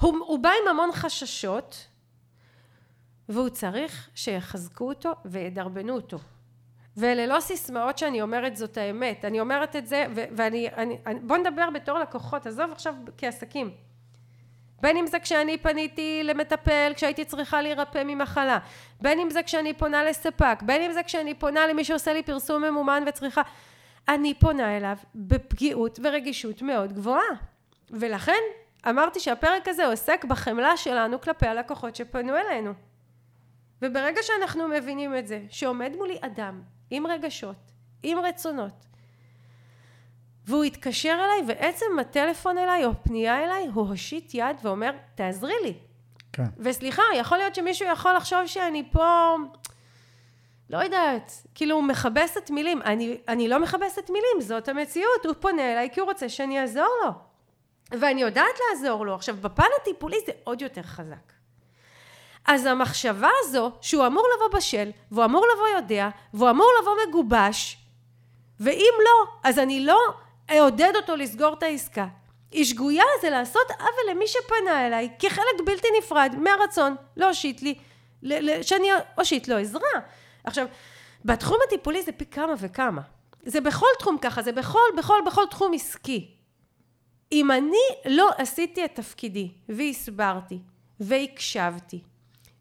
הוא, 0.00 0.18
הוא 0.18 0.38
בא 0.38 0.50
עם 0.62 0.68
המון 0.68 0.90
חששות, 0.92 1.86
והוא 3.28 3.48
צריך 3.48 4.08
שיחזקו 4.14 4.88
אותו 4.88 5.12
וידרבנו 5.24 5.94
אותו. 5.94 6.18
ואלה 6.96 7.26
לא 7.26 7.40
סיסמאות 7.40 7.98
שאני 7.98 8.22
אומרת 8.22 8.56
זאת 8.56 8.76
האמת, 8.76 9.24
אני 9.24 9.40
אומרת 9.40 9.76
את 9.76 9.86
זה, 9.86 10.06
ו- 10.14 10.24
ואני, 10.36 10.68
אני, 10.76 10.98
אני, 11.06 11.20
בוא 11.20 11.36
נדבר 11.36 11.70
בתור 11.70 11.98
לקוחות, 11.98 12.46
עזוב 12.46 12.72
עכשיו 12.72 12.94
כעסקים. 13.18 13.70
בין 14.80 14.96
אם 14.96 15.06
זה 15.06 15.18
כשאני 15.18 15.58
פניתי 15.58 16.20
למטפל 16.24 16.92
כשהייתי 16.94 17.24
צריכה 17.24 17.62
להירפא 17.62 18.02
ממחלה, 18.06 18.58
בין 19.00 19.20
אם 19.20 19.30
זה 19.30 19.42
כשאני 19.42 19.72
פונה 19.74 20.04
לספק, 20.04 20.58
בין 20.62 20.82
אם 20.82 20.92
זה 20.92 21.02
כשאני 21.02 21.34
פונה 21.34 21.66
למי 21.66 21.84
שעושה 21.84 22.12
לי 22.12 22.22
פרסום 22.22 22.64
ממומן 22.64 23.04
וצריכה, 23.06 23.42
אני 24.08 24.34
פונה 24.34 24.76
אליו 24.76 24.96
בפגיעות 25.14 25.98
ורגישות 26.02 26.62
מאוד 26.62 26.92
גבוהה. 26.92 27.28
ולכן 27.90 28.40
אמרתי 28.88 29.20
שהפרק 29.20 29.68
הזה 29.68 29.86
עוסק 29.86 30.24
בחמלה 30.24 30.76
שלנו 30.76 31.20
כלפי 31.20 31.46
הלקוחות 31.46 31.96
שפנו 31.96 32.36
אלינו. 32.36 32.72
וברגע 33.82 34.22
שאנחנו 34.22 34.68
מבינים 34.68 35.16
את 35.16 35.26
זה, 35.26 35.40
שעומד 35.48 35.92
מולי 35.96 36.18
אדם 36.20 36.62
עם 36.90 37.06
רגשות, 37.06 37.56
עם 38.02 38.18
רצונות, 38.18 38.86
והוא 40.46 40.64
התקשר 40.64 41.16
אליי, 41.24 41.54
ועצם 41.54 41.86
הטלפון 42.00 42.58
אליי 42.58 42.84
או 42.84 42.90
פנייה 43.02 43.44
אליי, 43.44 43.66
הוא 43.74 43.88
הושיט 43.88 44.34
יד 44.34 44.56
ואומר, 44.62 44.90
תעזרי 45.14 45.54
לי. 45.62 45.74
כן. 46.32 46.46
וסליחה, 46.58 47.02
יכול 47.16 47.38
להיות 47.38 47.54
שמישהו 47.54 47.88
יכול 47.88 48.12
לחשוב 48.12 48.46
שאני 48.46 48.90
פה, 48.90 49.36
לא 50.70 50.78
יודעת, 50.78 51.32
כאילו 51.54 51.82
מכבסת 51.82 52.50
מילים. 52.50 52.82
אני, 52.82 53.18
אני 53.28 53.48
לא 53.48 53.60
מכבסת 53.60 54.10
מילים, 54.10 54.40
זאת 54.40 54.68
המציאות. 54.68 55.26
הוא 55.26 55.34
פונה 55.40 55.72
אליי 55.72 55.90
כי 55.92 56.00
הוא 56.00 56.08
רוצה 56.08 56.28
שאני 56.28 56.60
אעזור 56.60 56.88
לו. 57.04 57.10
ואני 58.00 58.20
יודעת 58.20 58.54
לעזור 58.70 59.06
לו. 59.06 59.14
עכשיו, 59.14 59.36
בפן 59.40 59.66
הטיפולי 59.80 60.16
זה 60.26 60.32
עוד 60.44 60.62
יותר 60.62 60.82
חזק. 60.82 61.32
אז 62.46 62.66
המחשבה 62.66 63.30
הזו, 63.40 63.70
שהוא 63.80 64.06
אמור 64.06 64.26
לבוא 64.36 64.58
בשל, 64.58 64.90
והוא 65.10 65.24
אמור 65.24 65.46
לבוא 65.54 65.68
יודע, 65.68 66.08
והוא 66.34 66.50
אמור 66.50 66.68
לבוא 66.80 66.92
מגובש, 67.08 67.78
ואם 68.60 68.94
לא, 69.04 69.32
אז 69.44 69.58
אני 69.58 69.86
לא 69.86 69.98
אעודד 70.50 70.92
אותו 70.96 71.16
לסגור 71.16 71.54
את 71.54 71.62
העסקה. 71.62 72.06
היא 72.50 72.64
שגויה 72.64 73.04
זה 73.22 73.30
לעשות 73.30 73.70
עוול 73.70 74.10
למי 74.10 74.26
שפנה 74.26 74.86
אליי 74.86 75.10
כחלק 75.18 75.60
בלתי 75.64 75.88
נפרד 75.98 76.34
מהרצון 76.38 76.96
להושיט 77.16 77.62
לי, 77.62 77.74
שאני 78.62 78.88
אושיט 79.18 79.48
לו 79.48 79.56
עזרה. 79.56 80.00
עכשיו, 80.44 80.66
בתחום 81.24 81.58
הטיפולי 81.66 82.02
זה 82.02 82.12
פי 82.12 82.26
כמה 82.26 82.54
וכמה. 82.58 83.00
זה 83.42 83.60
בכל 83.60 83.86
תחום 83.98 84.18
ככה, 84.18 84.42
זה 84.42 84.52
בכל, 84.52 84.78
בכל, 84.98 85.20
בכל 85.26 85.44
תחום 85.50 85.72
עסקי. 85.74 86.30
אם 87.32 87.50
אני 87.50 87.86
לא 88.06 88.30
עשיתי 88.38 88.84
את 88.84 88.94
תפקידי 88.94 89.50
והסברתי 89.68 90.58
והקשבתי 91.00 92.02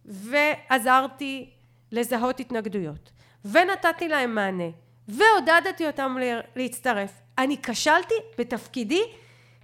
ועזרתי 0.06 1.50
לזהות 1.92 2.40
התנגדויות 2.40 3.12
ונתתי 3.46 4.08
להם 4.08 4.36
מענה 4.36 4.70
ועודדתי 5.08 5.88
אותם 5.88 6.16
להצטרף, 6.56 7.12
אני 7.38 7.58
כשלתי 7.64 8.14
בתפקידי 8.38 9.02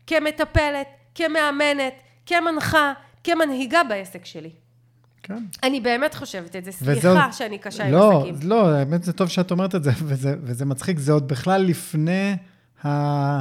כמטפלת, 0.07 0.87
כמאמנת, 1.15 1.93
כמנחה, 2.25 2.93
כמנהיגה 3.23 3.81
בעסק 3.89 4.25
שלי. 4.25 4.49
כן. 5.23 5.43
אני 5.63 5.79
באמת 5.79 6.15
חושבת 6.15 6.55
את 6.55 6.65
זה, 6.65 6.71
וזה 6.81 6.85
סליחה 7.01 7.23
עוד- 7.25 7.33
שאני 7.33 7.57
קשה 7.57 7.85
עם 7.85 7.91
לא, 7.93 8.17
עסקים. 8.29 8.49
לא, 8.49 8.69
האמת 8.69 9.03
זה 9.03 9.13
טוב 9.13 9.27
שאת 9.29 9.51
אומרת 9.51 9.75
את 9.75 9.83
זה, 9.83 9.91
וזה, 10.07 10.35
וזה 10.41 10.65
מצחיק, 10.65 10.99
זה 10.99 11.11
עוד 11.11 11.27
בכלל 11.27 11.61
לפני, 11.61 12.35
ה, 12.85 12.89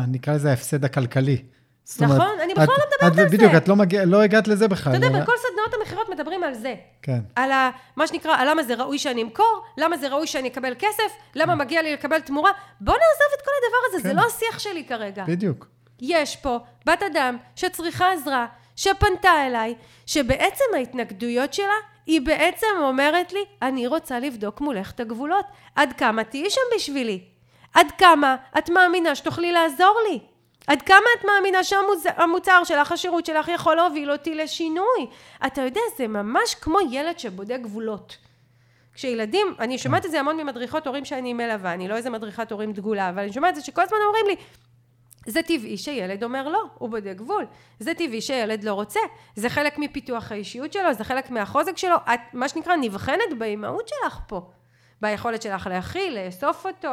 נקרא 0.09 0.35
לזה 0.35 0.50
ההפסד 0.50 0.85
הכלכלי. 0.85 1.43
זאת 1.90 2.02
אומרת, 2.02 2.16
נכון, 2.21 2.40
אני 2.40 2.52
בכלל 2.54 2.64
את- 2.64 2.68
לא 2.71 2.85
מדברת 2.87 3.12
את, 3.12 3.18
על 3.18 3.28
זה. 3.30 3.37
בדיוק, 3.37 3.52
את 3.57 3.68
לא, 3.68 3.76
מגיע, 3.76 4.04
לא 4.04 4.23
הגעת 4.23 4.49
לזה 4.49 4.68
בכלל. 4.68 4.97
אתה 4.97 5.07
יודע, 5.07 5.16
אלא- 5.16 5.23
בכל 5.25 5.33
סדנאות 5.37 5.75
המכירות 5.80 6.09
מדברים 6.09 6.42
על 6.42 6.54
זה. 6.54 6.75
כן, 7.02 7.18
על 7.37 7.52
ה, 7.52 7.71
מה 7.97 8.07
שנקרא, 8.07 8.37
על 8.37 8.50
למה 8.50 8.62
זה 8.62 8.75
ראוי 8.75 8.99
שאני 8.99 9.23
אמכור, 9.23 9.62
למה 9.78 9.97
זה 9.97 10.09
ראוי 10.09 10.26
שאני 10.26 10.49
אקבל 10.49 10.75
כסף, 10.78 11.12
למה 11.35 11.54
מגיע 11.54 11.83
לי 11.83 11.92
לקבל 11.92 12.21
תמורה. 12.21 12.50
בוא 12.80 12.92
נעזוב 12.95 13.33
את 13.37 13.45
כל 13.45 13.50
הדבר 13.59 13.78
הזה, 13.88 14.09
זה 14.09 14.14
כן. 14.14 14.16
לא 14.16 14.26
השיח 14.26 14.59
שלי 14.59 14.85
כרגע. 14.85 15.25
בדיוק. 15.28 15.66
יש 16.00 16.37
פה 16.37 16.57
בת 16.87 17.02
אדם 17.02 17.37
שצריכה 17.57 18.12
עזרה, 18.12 18.47
שפנתה 18.76 19.47
אליי, 19.47 19.75
שבעצם 20.07 20.64
ההתנגדויות 20.75 21.54
שלה, 21.54 21.73
היא 22.07 22.21
בעצם 22.21 22.66
אומרת 22.80 23.33
לי, 23.33 23.40
אני 23.62 23.87
רוצה 23.87 24.18
לבדוק 24.18 24.61
מולך 24.61 24.90
את 24.90 25.00
הגבולות. 25.00 25.45
עד 25.75 25.92
כמה 25.92 26.25
תהיי 26.25 26.50
שם 26.50 26.61
בשבילי? 26.76 27.21
עד 27.75 27.87
כמה 27.99 28.37
את 28.59 28.71
מאמינה 28.71 29.14
שתוכלי 29.14 29.52
לעזור 29.52 29.95
לי? 30.11 30.18
עד 30.68 30.82
כמה 30.82 31.06
את 31.18 31.25
מאמינה 31.25 31.64
שהמוצר 31.64 32.64
שלך, 32.64 32.92
השירות 32.92 33.26
שלך, 33.26 33.48
יכול 33.48 33.76
להוביל 33.76 34.10
אותי 34.12 34.34
לשינוי? 34.34 35.06
אתה 35.46 35.62
יודע, 35.62 35.80
זה 35.98 36.08
ממש 36.08 36.54
כמו 36.54 36.78
ילד 36.90 37.18
שבודק 37.18 37.58
גבולות. 37.62 38.16
כשילדים, 38.94 39.54
אני 39.58 39.78
שומעת 39.78 40.06
את 40.06 40.10
זה 40.10 40.20
המון 40.20 40.37
ממדריכות 40.37 40.87
הורים 40.87 41.04
שאני 41.04 41.32
מלווה, 41.32 41.72
אני 41.72 41.88
לא 41.88 41.96
איזה 41.96 42.10
מדריכת 42.10 42.52
הורים 42.52 42.72
דגולה, 42.72 43.08
אבל 43.08 43.22
אני 43.22 43.32
שומעת 43.32 43.50
את 43.50 43.54
זה 43.54 43.66
שכל 43.66 43.82
הזמן 43.82 43.98
אומרים 44.06 44.26
לי, 44.26 44.37
זה 45.26 45.42
טבעי 45.42 45.76
שילד 45.76 46.25
אומר 46.25 46.48
לא, 46.48 46.64
הוא 46.78 46.90
בודק 46.90 47.14
גבול. 47.16 47.46
זה 47.80 47.94
טבעי 47.94 48.20
שילד 48.20 48.64
לא 48.64 48.72
רוצה. 48.72 49.00
זה 49.37 49.48
חלק 49.48 49.78
מפיתוח 49.78 50.32
האישיות 50.32 50.72
שלו, 50.72 50.94
זה 50.94 51.04
חלק 51.04 51.30
מהחוזק 51.30 51.76
שלו. 51.76 51.96
את, 51.96 52.20
מה 52.32 52.48
שנקרא, 52.48 52.76
נבחנת 52.76 53.38
באימהות 53.38 53.88
שלך 53.88 54.18
פה. 54.26 54.40
ביכולת 55.00 55.42
שלך 55.42 55.66
להכיל, 55.66 56.18
לאסוף 56.18 56.66
אותו, 56.66 56.88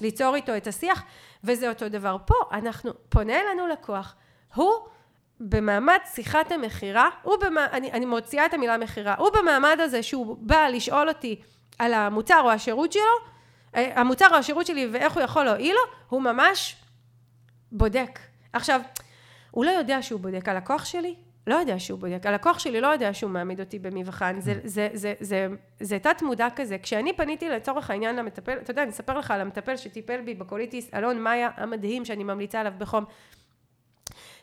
ליצור 0.00 0.34
איתו 0.34 0.56
את 0.56 0.66
השיח. 0.66 1.04
וזה 1.44 1.68
אותו 1.68 1.88
דבר 1.88 2.16
פה. 2.26 2.34
אנחנו, 2.52 2.92
פונה 3.08 3.40
אלינו 3.40 3.66
לקוח, 3.66 4.14
הוא 4.54 4.72
במעמד 5.40 5.98
שיחת 6.14 6.52
המכירה. 6.52 7.08
אני, 7.56 7.92
אני 7.92 8.06
מוציאה 8.06 8.46
את 8.46 8.54
המילה 8.54 8.78
מכירה, 8.78 9.14
הוא 9.18 9.30
במעמד 9.38 9.76
הזה 9.80 10.02
שהוא 10.02 10.36
בא 10.40 10.68
לשאול 10.68 11.08
אותי 11.08 11.42
על 11.78 11.94
המוצר 11.94 12.40
או 12.44 12.50
השירות 12.50 12.92
שלו, 12.92 13.02
אה, 13.74 14.00
המוצר 14.00 14.26
או 14.30 14.36
השירות 14.36 14.66
שלי 14.66 14.88
ואיך 14.92 15.12
הוא 15.12 15.22
יכול 15.22 15.44
להועיל 15.44 15.74
לו, 15.74 15.92
הוא 16.08 16.22
ממש 16.22 16.76
בודק. 17.72 18.18
עכשיו, 18.52 18.80
הוא 19.50 19.64
לא 19.64 19.70
יודע 19.70 20.02
שהוא 20.02 20.20
בודק. 20.20 20.48
הלקוח 20.48 20.84
שלי 20.84 21.14
לא 21.48 21.54
יודע 21.54 21.78
שהוא 21.78 21.98
בודק. 21.98 22.26
הלקוח 22.26 22.58
שלי 22.58 22.80
לא 22.80 22.86
יודע 22.86 23.14
שהוא 23.14 23.30
מעמיד 23.30 23.60
אותי 23.60 23.78
במבחן. 23.78 24.40
זה, 24.40 24.54
זה, 24.64 24.88
זה, 24.92 25.14
זה, 25.20 25.46
זה 25.80 25.98
תת 25.98 26.22
מודע 26.22 26.48
כזה. 26.56 26.78
כשאני 26.78 27.12
פניתי 27.12 27.48
לצורך 27.48 27.90
העניין 27.90 28.16
למטפל, 28.16 28.58
אתה 28.62 28.70
יודע, 28.70 28.82
אני 28.82 28.90
אספר 28.90 29.18
לך 29.18 29.30
על 29.30 29.40
המטפל 29.40 29.76
שטיפל 29.76 30.20
בי 30.20 30.34
בקוליטיס, 30.34 30.94
אלון 30.94 31.22
מאיה 31.22 31.50
המדהים, 31.56 32.04
שאני 32.04 32.24
ממליצה 32.24 32.60
עליו 32.60 32.72
בחום. 32.78 33.04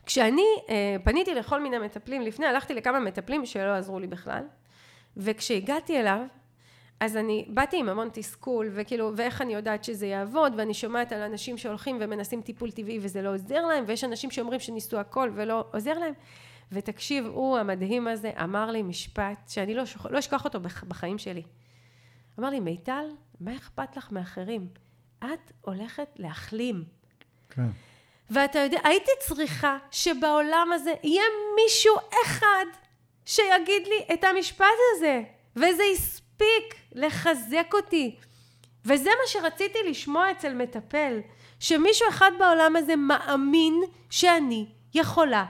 כשאני 0.06 0.46
אה, 0.70 0.96
פניתי 1.04 1.36
לכל 1.36 1.62
מיני 1.62 1.78
מטפלים, 1.78 2.22
לפני 2.22 2.46
הלכתי 2.46 2.74
לכמה 2.74 3.00
מטפלים 3.00 3.46
שלא 3.46 3.76
עזרו 3.76 4.00
לי 4.00 4.08
בכלל, 4.08 4.44
וכשהגעתי 5.18 6.00
אליו, 6.00 6.20
אז 7.00 7.18
אני 7.18 7.46
באתי 7.50 7.78
עם 7.78 7.90
המון 7.90 8.10
תסכול, 8.14 8.70
וכאילו, 8.74 9.12
ואיך 9.16 9.42
אני 9.42 9.54
יודעת 9.54 9.84
שזה 9.84 10.08
יעבוד, 10.08 10.54
ואני 10.58 10.74
שומעת 10.74 11.12
על 11.12 11.22
אנשים 11.22 11.58
שהולכים 11.58 11.98
ומנסים 12.00 12.42
טיפול 12.42 12.72
טבעי 12.72 13.00
וזה 13.02 13.22
לא 13.22 13.34
עוזר 13.34 13.66
להם, 13.66 13.84
ויש 13.88 14.04
אנשים 14.04 14.32
שאומרים 14.32 14.60
שניסו 14.60 15.00
הכל 15.00 15.32
ולא 15.36 15.66
עוזר 15.72 16.00
להם. 16.00 16.14
ותקשיב, 16.72 17.26
הוא 17.26 17.58
המדהים 17.58 18.08
הזה 18.08 18.32
אמר 18.44 18.72
לי 18.72 18.84
משפט 18.84 19.50
שאני 19.50 19.74
לא, 19.74 19.86
שוכ... 19.86 20.06
לא 20.06 20.20
אשכח 20.20 20.46
אותו 20.46 20.60
בח... 20.60 20.84
בחיים 20.84 21.18
שלי. 21.18 21.44
אמר 22.40 22.50
לי, 22.50 22.60
מיטל, 22.60 23.06
מה 23.40 23.56
אכפת 23.56 23.98
לך 23.98 24.12
מאחרים? 24.12 24.68
את 25.20 25.52
הולכת 25.62 26.08
להחלים. 26.16 26.84
כן. 27.50 27.68
ואתה 28.30 28.60
יודע, 28.60 28.80
הייתי 28.84 29.12
צריכה 29.20 29.78
שבעולם 29.92 30.70
הזה 30.74 30.94
יהיה 31.04 31.24
מישהו 31.56 31.96
אחד 32.24 32.66
שיגיד 33.26 33.88
לי 33.88 34.14
את 34.14 34.24
המשפט 34.24 34.66
הזה, 34.96 35.22
וזה 35.56 35.84
הספיק 35.94 36.76
לחזק 36.92 37.68
אותי. 37.74 38.16
וזה 38.86 39.10
מה 39.10 39.28
שרציתי 39.28 39.80
לשמוע 39.86 40.32
אצל 40.32 40.54
מטפל, 40.54 41.20
שמישהו 41.60 42.10
אחד 42.10 42.32
בעולם 42.40 42.76
הזה 42.76 42.96
מאמין 42.96 43.82
שאני 44.10 44.66
יכולה 44.94 45.46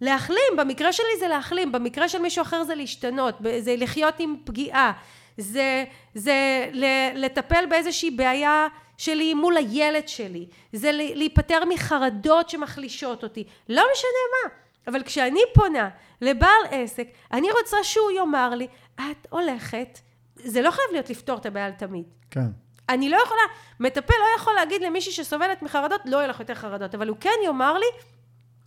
להחלים. 0.00 0.56
במקרה 0.56 0.92
שלי 0.92 1.18
זה 1.18 1.28
להחלים, 1.28 1.72
במקרה 1.72 2.08
של 2.08 2.18
מישהו 2.18 2.42
אחר 2.42 2.64
זה 2.64 2.74
להשתנות, 2.74 3.34
זה 3.58 3.74
לחיות 3.76 4.14
עם 4.18 4.36
פגיעה, 4.44 4.92
זה, 5.38 5.84
זה 6.14 6.68
לטפל 7.14 7.66
באיזושהי 7.66 8.10
בעיה 8.10 8.66
שלי 8.96 9.34
מול 9.34 9.56
הילד 9.56 10.08
שלי, 10.08 10.46
זה 10.72 10.90
להיפטר 10.92 11.64
מחרדות 11.68 12.50
שמחלישות 12.50 13.22
אותי, 13.22 13.44
לא 13.68 13.82
משנה 13.92 14.20
מה. 14.32 14.50
אבל 14.86 15.02
כשאני 15.02 15.40
פונה 15.54 15.88
לבעל 16.20 16.62
עסק, 16.70 17.08
אני 17.32 17.48
רוצה 17.50 17.76
שהוא 17.82 18.10
יאמר 18.10 18.50
לי, 18.54 18.66
את 18.96 19.26
הולכת, 19.30 19.98
זה 20.36 20.62
לא 20.62 20.70
חייב 20.70 20.86
להיות 20.92 21.10
לפתור 21.10 21.38
את 21.38 21.46
הבעיה 21.46 21.68
לתמיד. 21.68 22.04
כן. 22.30 22.46
אני 22.88 23.08
לא 23.08 23.16
יכולה, 23.24 23.40
מטפל 23.80 24.14
לא 24.14 24.40
יכול 24.40 24.52
להגיד 24.54 24.82
למישהי 24.82 25.12
שסובלת 25.12 25.62
מחרדות, 25.62 26.00
לא 26.04 26.16
יהיה 26.16 26.26
לך 26.26 26.40
יותר 26.40 26.54
חרדות, 26.54 26.94
אבל 26.94 27.08
הוא 27.08 27.16
כן 27.20 27.30
יאמר 27.44 27.78
לי 27.78 27.86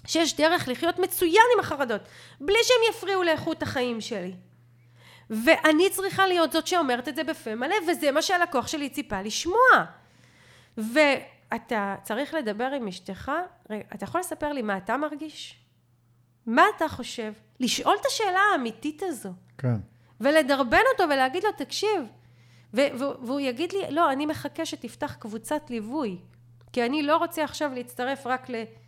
שיש 0.08 0.36
דרך 0.36 0.68
לחיות 0.68 1.00
מצוין 1.00 1.44
עם 1.54 1.60
החרדות, 1.60 2.02
בלי 2.42 2.58
שהם 2.64 2.78
יפריעו 2.90 3.24
לאיכות 3.24 3.64
החיים 3.64 4.02
שלי. 4.02 4.34
ואני 5.30 5.90
צריכה 5.90 6.28
להיות 6.28 6.52
זאת 6.52 6.68
שאומרת 6.68 7.08
את 7.08 7.16
זה 7.16 7.24
בפה 7.24 7.56
מלא, 7.56 7.76
וזה 7.88 8.12
מה 8.12 8.22
שהלקוח 8.22 8.68
שלי 8.68 8.90
ציפה 8.90 9.22
לשמוע. 9.22 9.86
אתה 11.56 11.96
צריך 12.04 12.34
לדבר 12.34 12.72
עם 12.76 12.88
אשתך, 12.88 13.32
רגע, 13.70 13.84
אתה 13.96 14.04
יכול 14.04 14.22
לספר 14.22 14.54
לי 14.54 14.62
מה 14.62 14.78
אתה 14.78 14.98
מרגיש? 14.98 15.60
מה 16.46 16.66
אתה 16.76 16.88
חושב? 16.88 17.34
לשאול 17.60 17.96
את 18.02 18.06
השאלה 18.06 18.40
האמיתית 18.54 19.04
הזו. 19.04 19.30
כן. 19.58 19.76
ולדרבן 20.22 20.82
אותו 20.94 21.04
ולהגיד 21.04 21.44
לו, 21.44 21.52
תקשיב. 21.52 22.02
והוא 22.74 23.40
יגיד 23.40 23.74
לי, 23.74 23.80
לא, 23.90 24.12
אני 24.12 24.26
מחכה 24.26 24.66
שתפתח 24.66 25.16
קבוצת 25.20 25.70
ליווי, 25.70 26.18
כי 26.74 26.86
אני 26.86 27.04
לא 27.04 27.18
רוצה 27.18 27.44
עכשיו 27.44 27.72
להצטרף 27.74 28.28
רק 28.28 28.50
לפרטני. 28.50 28.83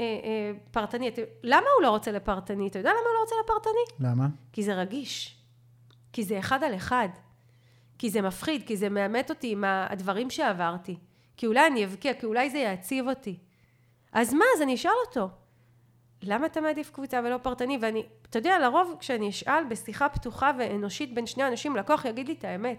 אה, 0.00 0.52
למה 1.42 1.66
הוא 1.76 1.82
לא 1.82 1.90
רוצה 1.90 2.12
לפרטני? 2.12 2.68
אתה 2.68 2.78
יודע 2.78 2.90
למה 2.90 3.00
הוא 3.00 3.14
לא 3.14 3.20
רוצה 3.20 3.34
לפרטני? 3.44 4.08
למה? 4.08 4.26
כי 4.52 4.62
זה 4.62 4.74
רגיש. 4.74 5.36
כי 6.12 6.24
זה 6.24 6.38
אחד 6.38 6.64
על 6.64 6.74
אחד. 6.74 7.08
כי 7.98 8.10
זה 8.10 8.22
מפחיד, 8.22 8.66
כי 8.66 8.76
זה 8.76 8.88
מאמת 8.88 9.30
אותי 9.30 9.52
עם 9.52 9.64
הדברים 9.66 10.30
שעברתי. 10.30 10.96
כי 11.36 11.46
אולי 11.46 11.66
אני 11.66 11.84
אבקיע, 11.84 12.14
כי 12.14 12.26
אולי 12.26 12.50
זה 12.50 12.58
יעציב 12.58 13.08
אותי. 13.08 13.38
אז 14.12 14.34
מה, 14.34 14.44
אז 14.56 14.62
אני 14.62 14.74
אשאל 14.74 14.92
אותו. 15.06 15.28
למה 16.22 16.46
אתה 16.46 16.60
מעדיף 16.60 16.90
קבוצה 16.90 17.20
ולא 17.24 17.38
פרטני? 17.38 17.78
ואני, 17.80 18.02
אתה 18.22 18.38
יודע, 18.38 18.58
לרוב 18.58 18.96
כשאני 19.00 19.28
אשאל 19.28 19.64
בשיחה 19.70 20.08
פתוחה 20.08 20.50
ואנושית 20.58 21.14
בין 21.14 21.26
שני 21.26 21.48
אנשים, 21.48 21.76
לקוח 21.76 22.04
יגיד 22.04 22.28
לי 22.28 22.34
את 22.34 22.44
האמת. 22.44 22.78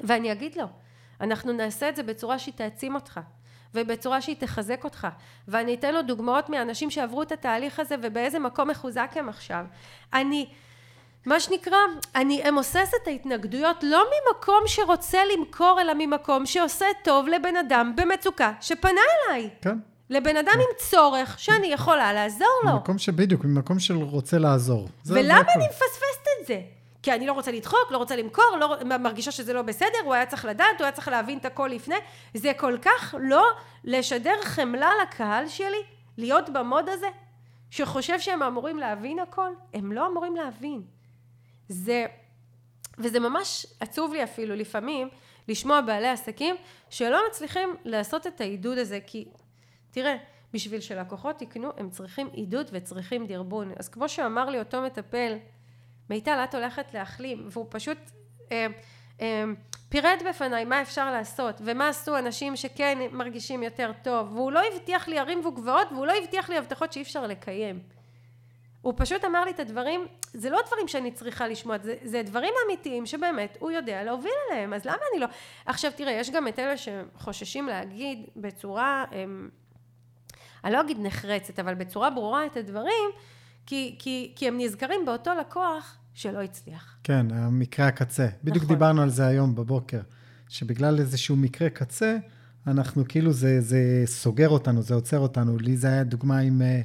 ואני 0.00 0.32
אגיד 0.32 0.56
לו, 0.58 0.64
אנחנו 1.20 1.52
נעשה 1.52 1.88
את 1.88 1.96
זה 1.96 2.02
בצורה 2.02 2.38
שהיא 2.38 2.54
תעצים 2.54 2.94
אותך. 2.94 3.20
ובצורה 3.74 4.20
שהיא 4.20 4.36
תחזק 4.38 4.84
אותך. 4.84 5.06
ואני 5.48 5.74
אתן 5.74 5.94
לו 5.94 6.02
דוגמאות 6.02 6.48
מאנשים 6.48 6.90
שעברו 6.90 7.22
את 7.22 7.32
התהליך 7.32 7.80
הזה 7.80 7.94
ובאיזה 8.02 8.38
מקום 8.38 8.70
מחוזק 8.70 9.10
הם 9.14 9.28
עכשיו. 9.28 9.64
אני, 10.14 10.46
מה 11.26 11.40
שנקרא, 11.40 11.78
אני 12.14 12.48
אמוסס 12.48 12.90
את 13.02 13.08
ההתנגדויות 13.08 13.76
לא 13.82 14.04
ממקום 14.04 14.62
שרוצה 14.66 15.18
למכור, 15.36 15.80
אלא 15.80 15.92
ממקום 15.98 16.46
שעושה 16.46 16.86
טוב 17.04 17.28
לבן 17.28 17.56
אדם 17.56 17.92
במצוקה 17.96 18.52
שפנה 18.60 19.00
אליי. 19.28 19.50
כן. 19.62 19.78
לבן 20.10 20.36
אדם 20.36 20.54
עם 20.54 20.76
צורך 20.76 21.38
שאני 21.38 21.66
יכולה 21.66 22.12
לעזור 22.12 22.60
לו. 22.64 22.72
ממקום 22.72 22.98
שבדיוק, 22.98 23.44
ממקום 23.44 23.78
של 23.78 23.94
רוצה 23.94 24.38
לעזור. 24.38 24.88
ולמה 25.06 25.40
אני 25.56 25.66
מפספסת 25.66 26.26
את 26.40 26.46
זה? 26.46 26.60
כי 27.06 27.12
אני 27.12 27.26
לא 27.26 27.32
רוצה 27.32 27.52
לדחוק, 27.52 27.90
לא 27.90 27.98
רוצה 27.98 28.16
למכור, 28.16 28.44
לא, 28.60 28.76
מרגישה 28.98 29.30
שזה 29.30 29.52
לא 29.52 29.62
בסדר, 29.62 29.98
הוא 30.04 30.14
היה 30.14 30.26
צריך 30.26 30.44
לדעת, 30.44 30.78
הוא 30.78 30.84
היה 30.84 30.92
צריך 30.92 31.08
להבין 31.08 31.38
את 31.38 31.44
הכל 31.44 31.70
לפני. 31.72 31.94
זה 32.34 32.52
כל 32.56 32.78
כך 32.82 33.14
לא 33.20 33.46
לשדר 33.84 34.42
חמלה 34.42 34.90
לקהל 35.02 35.48
שלי, 35.48 35.82
להיות 36.18 36.50
במוד 36.50 36.88
הזה, 36.88 37.06
שחושב 37.70 38.20
שהם 38.20 38.42
אמורים 38.42 38.78
להבין 38.78 39.18
הכל. 39.18 39.50
הם 39.74 39.92
לא 39.92 40.06
אמורים 40.06 40.36
להבין. 40.36 40.82
זה, 41.68 42.06
וזה 42.98 43.20
ממש 43.20 43.66
עצוב 43.80 44.12
לי 44.12 44.24
אפילו 44.24 44.56
לפעמים, 44.56 45.08
לשמוע 45.48 45.80
בעלי 45.80 46.08
עסקים 46.08 46.56
שלא 46.90 47.20
מצליחים 47.28 47.76
לעשות 47.84 48.26
את 48.26 48.40
העידוד 48.40 48.78
הזה, 48.78 48.98
כי 49.06 49.28
תראה, 49.90 50.16
בשביל 50.52 50.80
שלקוחות 50.80 51.42
יקנו, 51.42 51.70
הם 51.76 51.90
צריכים 51.90 52.28
עידוד 52.32 52.70
וצריכים 52.72 53.26
דרבון. 53.26 53.72
אז 53.78 53.88
כמו 53.88 54.08
שאמר 54.08 54.50
לי 54.50 54.58
אותו 54.58 54.82
מטפל, 54.82 55.36
מיטל, 56.10 56.44
את 56.44 56.54
הולכת 56.54 56.94
להחלים, 56.94 57.48
והוא 57.50 57.66
פשוט 57.70 57.98
אה, 58.52 58.66
אה, 59.20 59.44
פירט 59.88 60.22
בפניי 60.28 60.64
מה 60.64 60.82
אפשר 60.82 61.10
לעשות, 61.10 61.60
ומה 61.64 61.88
עשו 61.88 62.18
אנשים 62.18 62.56
שכן 62.56 62.98
מרגישים 63.12 63.62
יותר 63.62 63.92
טוב, 64.02 64.36
והוא 64.36 64.52
לא 64.52 64.60
הבטיח 64.72 65.08
לי 65.08 65.18
ערים 65.18 65.46
וגבעות, 65.46 65.88
והוא 65.92 66.06
לא 66.06 66.12
הבטיח 66.22 66.50
לי 66.50 66.58
הבטחות 66.58 66.92
שאי 66.92 67.02
אפשר 67.02 67.26
לקיים. 67.26 67.80
הוא 68.80 68.94
פשוט 68.96 69.24
אמר 69.24 69.44
לי 69.44 69.50
את 69.50 69.60
הדברים, 69.60 70.06
זה 70.32 70.50
לא 70.50 70.60
דברים 70.66 70.88
שאני 70.88 71.10
צריכה 71.10 71.48
לשמוע, 71.48 71.78
זה, 71.78 71.96
זה 72.02 72.22
דברים 72.22 72.54
אמיתיים 72.66 73.06
שבאמת 73.06 73.56
הוא 73.60 73.70
יודע 73.70 74.04
להוביל 74.04 74.32
אליהם, 74.50 74.74
אז 74.74 74.84
למה 74.84 74.96
אני 75.12 75.20
לא... 75.20 75.26
עכשיו 75.66 75.92
תראה, 75.96 76.12
יש 76.12 76.30
גם 76.30 76.48
את 76.48 76.58
אלה 76.58 76.74
שחוששים 76.76 77.66
להגיד 77.66 78.26
בצורה, 78.36 79.04
הם, 79.10 79.50
אני 80.64 80.72
לא 80.72 80.80
אגיד 80.80 80.98
נחרצת, 81.00 81.58
אבל 81.58 81.74
בצורה 81.74 82.10
ברורה 82.10 82.46
את 82.46 82.56
הדברים, 82.56 83.10
כי, 83.66 83.96
כי, 83.98 84.32
כי 84.36 84.48
הם 84.48 84.58
נזכרים 84.60 85.00
באותו 85.06 85.30
לקוח 85.40 85.96
שלא 86.14 86.42
הצליח. 86.42 86.96
כן, 87.04 87.26
המקרה 87.30 87.86
הקצה. 87.86 88.28
בדיוק 88.44 88.64
נכון. 88.64 88.76
דיברנו 88.76 89.02
על 89.02 89.10
זה 89.10 89.26
היום 89.26 89.54
בבוקר, 89.54 90.00
שבגלל 90.48 90.98
איזשהו 90.98 91.36
מקרה 91.36 91.70
קצה, 91.70 92.16
אנחנו 92.66 93.04
כאילו, 93.08 93.32
זה, 93.32 93.60
זה 93.60 94.02
סוגר 94.06 94.48
אותנו, 94.48 94.82
זה 94.82 94.94
עוצר 94.94 95.18
אותנו. 95.18 95.58
לי 95.58 95.76
זה 95.76 95.88
היה 95.88 96.04
דוגמה 96.04 96.38
עם... 96.38 96.62
אה, 96.62 96.80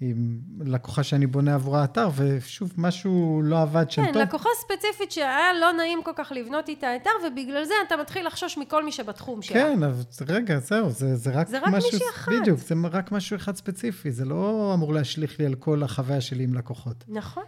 עם 0.00 0.40
לקוחה 0.60 1.02
שאני 1.02 1.26
בונה 1.26 1.54
עבור 1.54 1.76
האתר, 1.76 2.08
ושוב, 2.16 2.72
משהו 2.76 3.40
לא 3.44 3.62
עבד 3.62 3.90
שם 3.90 4.02
כן, 4.02 4.12
טוב. 4.12 4.22
כן, 4.22 4.28
לקוחה 4.28 4.48
ספציפית 4.60 5.12
שהיה 5.12 5.52
לא 5.60 5.72
נעים 5.72 6.02
כל 6.02 6.10
כך 6.16 6.32
לבנות 6.32 6.68
איתה 6.68 6.96
אתר, 6.96 7.10
ובגלל 7.26 7.64
זה 7.64 7.74
אתה 7.86 7.96
מתחיל 7.96 8.26
לחשוש 8.26 8.58
מכל 8.58 8.84
מי 8.84 8.92
שבתחום 8.92 9.42
שלה. 9.42 9.54
כן, 9.54 9.82
אבל 9.82 10.02
רגע, 10.26 10.58
זהו, 10.58 10.90
זה, 10.90 11.16
זה 11.16 11.30
רק 11.30 11.48
זה 11.48 11.58
רק 11.58 11.68
משהו... 11.68 11.90
מישהי 11.92 12.08
אחת. 12.10 12.32
בדיוק, 12.40 12.58
זה 12.58 12.74
רק 12.92 13.12
משהו 13.12 13.36
אחד 13.36 13.56
ספציפי, 13.56 14.10
זה 14.10 14.24
לא 14.24 14.70
אמור 14.74 14.92
להשליך 14.92 15.40
לי 15.40 15.46
על 15.46 15.54
כל 15.54 15.82
החוויה 15.82 16.20
שלי 16.20 16.44
עם 16.44 16.54
לקוחות. 16.54 17.04
נכון. 17.08 17.44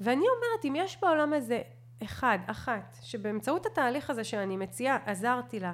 ואני 0.00 0.20
אומרת, 0.20 0.64
אם 0.64 0.74
יש 0.76 0.98
בעולם 1.02 1.32
הזה 1.32 1.60
אחד, 2.02 2.38
אחת, 2.46 2.96
שבאמצעות 3.02 3.66
התהליך 3.66 4.10
הזה 4.10 4.24
שאני 4.24 4.56
מציעה, 4.56 4.98
עזרתי 5.06 5.60
לה, 5.60 5.72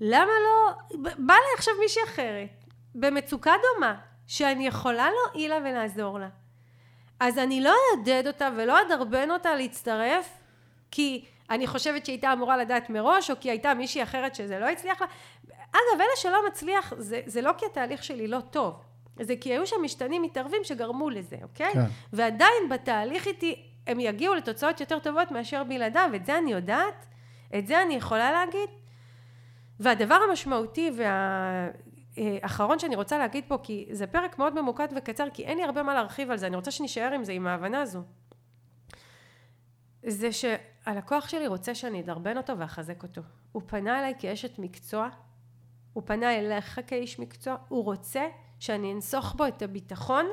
למה 0.00 0.32
לא... 0.44 0.72
בא 1.02 1.34
לי 1.34 1.54
עכשיו 1.56 1.74
מישהי 1.80 2.02
אחרת, 2.04 2.64
במצוקה 2.94 3.52
דומה, 3.62 3.94
שאני 4.26 4.66
יכולה 4.66 5.08
להועיל 5.10 5.50
לה 5.50 5.56
ולעזור 5.56 6.18
לה. 6.18 6.28
אז 7.20 7.38
אני 7.38 7.60
לא 7.60 7.74
אעודד 7.94 8.26
אותה 8.26 8.48
ולא 8.56 8.82
אדרבן 8.82 9.30
אותה 9.30 9.54
להצטרף, 9.54 10.38
כי 10.90 11.24
אני 11.50 11.66
חושבת 11.66 12.06
שהיא 12.06 12.14
הייתה 12.14 12.32
אמורה 12.32 12.56
לדעת 12.56 12.90
מראש, 12.90 13.30
או 13.30 13.34
כי 13.40 13.50
הייתה 13.50 13.74
מישהי 13.74 14.02
אחרת 14.02 14.34
שזה 14.34 14.58
לא 14.58 14.68
הצליח 14.68 15.00
לה. 15.00 15.06
אגב, 15.70 16.00
אלה 16.00 16.16
שלא 16.16 16.46
מצליח, 16.48 16.94
זה, 16.98 17.20
זה 17.26 17.40
לא 17.40 17.52
כי 17.58 17.66
התהליך 17.66 18.04
שלי 18.04 18.28
לא 18.28 18.40
טוב. 18.50 18.74
זה 19.20 19.34
כי 19.40 19.52
היו 19.52 19.66
שם 19.66 19.76
משתנים 19.82 20.22
מתערבים 20.22 20.64
שגרמו 20.64 21.10
לזה, 21.10 21.36
אוקיי? 21.42 21.72
כן. 21.72 21.84
ועדיין 22.12 22.68
בתהליך 22.70 23.26
איתי 23.26 23.62
הם 23.86 24.00
יגיעו 24.00 24.34
לתוצאות 24.34 24.80
יותר 24.80 24.98
טובות 24.98 25.30
מאשר 25.30 25.64
בלעדיו, 25.64 26.10
את 26.14 26.26
זה 26.26 26.38
אני 26.38 26.52
יודעת, 26.52 27.06
את 27.58 27.66
זה 27.66 27.82
אני 27.82 27.94
יכולה 27.94 28.32
להגיד. 28.32 28.70
והדבר 29.80 30.14
המשמעותי 30.14 30.90
וה... 30.96 31.68
אחרון 32.40 32.78
שאני 32.78 32.96
רוצה 32.96 33.18
להגיד 33.18 33.44
פה, 33.48 33.58
כי 33.62 33.88
זה 33.92 34.06
פרק 34.06 34.38
מאוד 34.38 34.60
ממוקד 34.60 34.88
וקצר, 34.96 35.30
כי 35.34 35.44
אין 35.44 35.58
לי 35.58 35.64
הרבה 35.64 35.82
מה 35.82 35.94
להרחיב 35.94 36.30
על 36.30 36.36
זה, 36.36 36.46
אני 36.46 36.56
רוצה 36.56 36.70
שנשאר 36.70 37.12
עם 37.12 37.24
זה, 37.24 37.32
עם 37.32 37.46
ההבנה 37.46 37.80
הזו. 37.80 38.02
זה 40.02 40.28
שהלקוח 40.32 41.28
שלי 41.28 41.46
רוצה 41.46 41.74
שאני 41.74 42.00
אדרבן 42.00 42.36
אותו 42.36 42.58
ואחזק 42.58 43.02
אותו. 43.02 43.22
הוא 43.52 43.62
פנה 43.66 43.98
אליי 43.98 44.14
כאשת 44.18 44.58
מקצוע, 44.58 45.08
הוא 45.92 46.02
פנה 46.06 46.38
אליך 46.38 46.80
כאיש 46.86 47.18
מקצוע, 47.18 47.56
הוא 47.68 47.84
רוצה 47.84 48.26
שאני 48.60 48.92
אנסוך 48.92 49.34
בו 49.34 49.46
את 49.46 49.62
הביטחון 49.62 50.26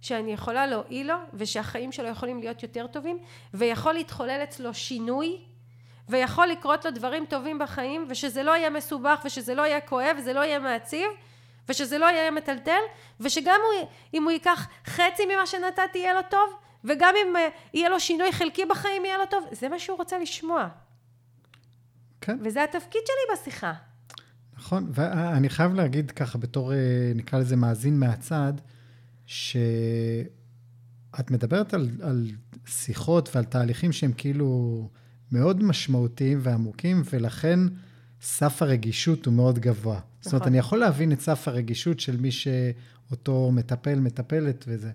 שאני 0.00 0.32
יכולה 0.32 0.66
להועיל 0.66 1.06
לו 1.06 1.14
ושהחיים 1.34 1.92
שלו 1.92 2.08
יכולים 2.08 2.40
להיות 2.40 2.62
יותר 2.62 2.86
טובים 2.86 3.18
ויכול 3.54 3.92
להתחולל 3.92 4.40
אצלו 4.42 4.74
שינוי 4.74 5.44
ויכול 6.10 6.46
לקרות 6.46 6.84
לו 6.84 6.90
דברים 6.90 7.26
טובים 7.28 7.58
בחיים 7.58 8.06
ושזה 8.08 8.42
לא 8.42 8.56
יהיה 8.56 8.70
מסובך 8.70 9.22
ושזה 9.24 9.54
לא 9.54 9.62
יהיה 9.62 9.80
כואב 9.80 10.16
וזה 10.18 10.32
לא 10.32 10.40
יהיה 10.40 10.58
מעציב 10.58 11.06
ושזה 11.68 11.98
לא 11.98 12.06
יהיה 12.06 12.30
מטלטל 12.30 12.80
ושגם 13.20 13.60
הוא, 13.64 13.88
אם 14.14 14.22
הוא 14.22 14.30
ייקח 14.30 14.68
חצי 14.86 15.22
ממה 15.26 15.46
שנתתי 15.46 15.98
יהיה 15.98 16.14
לו 16.14 16.20
טוב 16.30 16.54
וגם 16.84 17.14
אם 17.22 17.36
uh, 17.36 17.38
יהיה 17.74 17.88
לו 17.88 18.00
שינוי 18.00 18.32
חלקי 18.32 18.64
בחיים 18.64 19.04
יהיה 19.04 19.18
לו 19.18 19.26
טוב 19.26 19.44
זה 19.52 19.68
מה 19.68 19.78
שהוא 19.78 19.98
רוצה 19.98 20.18
לשמוע 20.18 20.68
כן. 22.20 22.38
וזה 22.44 22.64
התפקיד 22.64 23.00
שלי 23.06 23.36
בשיחה 23.36 23.72
נכון, 24.60 24.90
ואני 24.94 25.48
חייב 25.48 25.74
להגיד 25.74 26.10
ככה 26.10 26.38
בתור, 26.38 26.72
אה, 26.72 27.12
נקרא 27.14 27.38
לזה 27.38 27.56
מאזין 27.56 28.00
מהצד, 28.00 28.52
שאת 29.26 30.30
מדברת 31.30 31.74
על, 31.74 31.90
על 32.02 32.30
שיחות 32.66 33.28
ועל 33.34 33.44
תהליכים 33.44 33.92
שהם 33.92 34.12
כאילו 34.12 34.88
מאוד 35.32 35.62
משמעותיים 35.62 36.38
ועמוקים, 36.42 37.02
ולכן 37.12 37.60
סף 38.22 38.62
הרגישות 38.62 39.26
הוא 39.26 39.34
מאוד 39.34 39.58
גבוה. 39.58 39.94
נכון. 39.94 40.04
זאת 40.20 40.32
אומרת, 40.32 40.42
נכון. 40.42 40.52
אני 40.52 40.58
יכול 40.58 40.78
להבין 40.78 41.12
את 41.12 41.20
סף 41.20 41.48
הרגישות 41.48 42.00
של 42.00 42.16
מי 42.16 42.30
שאותו 42.30 43.50
מטפל, 43.52 44.00
מטפלת 44.00 44.64
וזה. 44.68 44.90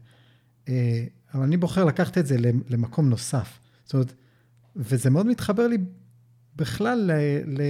אה, 0.69 1.05
אבל 1.33 1.43
אני 1.43 1.57
בוחר 1.57 1.85
לקחת 1.85 2.17
את 2.17 2.27
זה 2.27 2.37
למקום 2.69 3.09
נוסף. 3.09 3.59
זאת 3.83 3.93
אומרת, 3.93 4.13
וזה 4.75 5.09
מאוד 5.09 5.25
מתחבר 5.25 5.67
לי 5.67 5.77
בכלל 6.55 6.99
ל, 6.99 7.11
ל, 7.45 7.61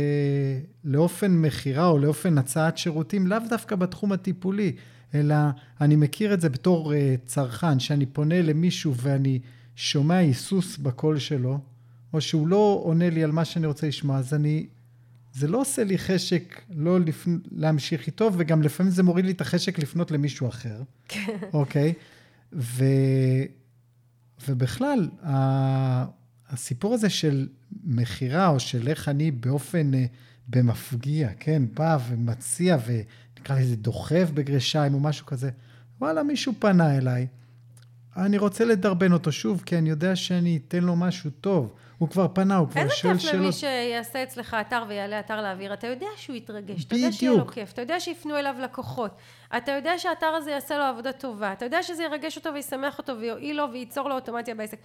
לאופן 0.84 1.32
מכירה 1.32 1.88
או 1.88 1.97
לאופן 1.97 2.38
הצעת 2.38 2.78
שירותים, 2.78 3.28
לאו 3.28 3.38
דווקא 3.49 3.75
בתחום 3.75 4.12
הטיפולי, 4.12 4.75
אלא 5.15 5.36
אני 5.82 5.95
מכיר 5.95 6.34
את 6.34 6.41
זה 6.41 6.49
בתור 6.49 6.93
uh, 6.93 6.95
צרכן, 7.25 7.80
שאני 7.80 8.06
פונה 8.06 8.41
למישהו 8.41 8.95
ואני 8.95 9.39
שומע 9.75 10.15
היסוס 10.15 10.78
בקול 10.78 11.19
שלו, 11.19 11.60
או 12.15 12.21
שהוא 12.21 12.47
לא 12.47 12.82
עונה 12.84 13.10
לי 13.10 13.23
על 13.23 13.32
מה 13.32 13.45
שאני 13.45 13.67
רוצה 13.67 13.88
לשמוע, 13.88 14.17
אז 14.17 14.34
אני, 14.34 14.65
זה 15.34 15.47
לא 15.47 15.62
עושה 15.62 15.84
לי 15.84 15.97
חשק 15.97 16.62
לא 16.69 16.99
לפ... 16.99 17.28
להמשיך 17.51 18.08
איתו, 18.08 18.32
וגם 18.38 18.62
לפעמים 18.62 18.91
זה 18.91 19.04
מוריד 19.04 19.25
לי 19.25 19.32
את 19.32 19.41
החשק 19.41 19.80
לפנות 19.80 20.12
למישהו 20.12 20.47
אחר, 20.47 20.82
כן. 21.08 21.38
אוקיי? 21.54 21.93
ו... 22.54 22.86
ובכלל, 24.47 25.10
ה... 25.23 26.06
הסיפור 26.49 26.93
הזה 26.93 27.10
של 27.10 27.47
מכירה, 27.84 28.47
או 28.47 28.60
של 28.60 28.88
איך 28.88 29.10
אני 29.10 29.32
באופן 29.32 29.91
uh, 29.93 29.97
במפגיע, 30.47 31.30
כן, 31.39 31.63
בא 31.73 31.97
ומציע 32.10 32.78
ונקרא 32.86 33.60
לזה 33.60 33.75
דוחף 33.75 34.30
בגרשיים 34.34 34.93
או 34.93 34.99
משהו 34.99 35.25
כזה. 35.25 35.49
וואלה, 36.01 36.23
מישהו 36.23 36.54
פנה 36.60 36.97
אליי, 36.97 37.28
אני 38.17 38.38
רוצה 38.38 38.65
לדרבן 38.65 39.13
אותו 39.13 39.32
שוב, 39.32 39.63
כי 39.65 39.78
אני 39.78 39.89
יודע 39.89 40.15
שאני 40.15 40.60
אתן 40.67 40.84
לו 40.84 40.95
משהו 40.95 41.30
טוב. 41.41 41.73
הוא 41.97 42.10
כבר 42.10 42.28
פנה, 42.34 42.56
הוא 42.56 42.67
כבר 42.67 42.89
שואל 42.89 42.93
שאלות. 42.93 43.15
איזה 43.15 43.32
כיף 43.32 43.41
למי. 43.41 43.51
שיעשה 43.51 44.23
אצלך 44.23 44.58
אתר 44.62 44.84
ויעלה 44.88 45.19
אתר 45.19 45.41
לאוויר. 45.41 45.73
אתה 45.73 45.88
יודע 45.88 46.08
שהוא 46.15 46.36
יתרגש, 46.36 46.86
אתה 46.86 46.95
יודע 46.95 47.12
שיהיה 47.12 47.32
לו 47.32 47.47
כיף, 47.47 47.73
אתה 47.73 47.82
יודע 47.82 47.99
שיפנו 47.99 48.36
אליו 48.36 48.56
לקוחות, 48.60 49.12
אתה 49.58 49.71
יודע 49.71 49.97
שהאתר 49.97 50.25
הזה 50.25 50.51
יעשה 50.51 50.78
לו 50.78 50.84
עבודה 50.84 51.12
טובה, 51.12 51.54
אתה 51.54 51.65
יודע 51.65 51.84
שזה 51.84 52.04
ירגש 52.04 52.38
אותו 52.38 52.54
וישמח 52.54 52.97
אותו 52.97 53.19
ויועיל 53.19 53.58
לו 53.58 53.65
וייצור 53.71 54.10
לו 54.10 54.15
אוטומציה 54.15 54.56
בעסק. 54.56 54.78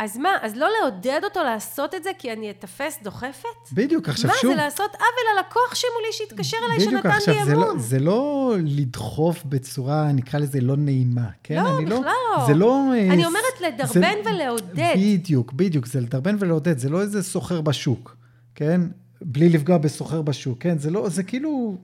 אז 0.00 0.16
מה, 0.16 0.28
אז 0.42 0.56
לא 0.56 0.68
לעודד 0.80 1.20
אותו 1.24 1.42
לעשות 1.42 1.94
את 1.94 2.04
זה 2.04 2.10
כי 2.18 2.32
אני 2.32 2.50
אתפס 2.50 2.98
דוחפת? 3.02 3.48
בדיוק, 3.72 4.08
עכשיו 4.08 4.30
מה, 4.30 4.36
שוב... 4.40 4.50
מה, 4.50 4.56
זה 4.56 4.62
לעשות 4.62 4.90
עוול 4.94 5.36
ללקוח 5.36 5.74
שמולי 5.74 6.12
שהתקשר 6.12 6.56
אליי, 6.66 6.86
בדיוק, 6.86 7.02
שנתן 7.02 7.08
עכשיו, 7.08 7.34
לי 7.34 7.44
זה 7.44 7.52
אמון. 7.52 7.66
לא, 7.66 7.78
זה 7.78 7.98
לא 7.98 8.54
לדחוף 8.64 9.44
בצורה, 9.44 10.12
נקרא 10.12 10.40
לזה, 10.40 10.60
לא 10.60 10.76
נעימה, 10.76 11.28
כן? 11.42 11.64
לא, 11.64 11.78
אני 11.78 11.84
בכלל 11.84 11.98
לא. 12.36 12.46
זה 12.46 12.54
לא... 12.54 12.92
אה, 12.92 13.12
אני 13.12 13.26
אומרת 13.26 13.60
לדרבן 13.60 14.14
ולעודד. 14.24 14.94
בדיוק, 14.96 15.52
בדיוק, 15.52 15.86
זה 15.86 16.00
לדרבן 16.00 16.36
ולעודד, 16.38 16.78
זה 16.78 16.88
לא 16.88 17.00
איזה 17.00 17.22
סוחר 17.22 17.60
בשוק, 17.60 18.16
כן? 18.54 18.80
בלי 19.22 19.48
לפגוע 19.48 19.78
בסוחר 19.78 20.22
בשוק, 20.22 20.62
כן? 20.62 20.78
זה 20.78 20.90
לא, 20.90 21.08
זה 21.08 21.22
כאילו 21.22 21.76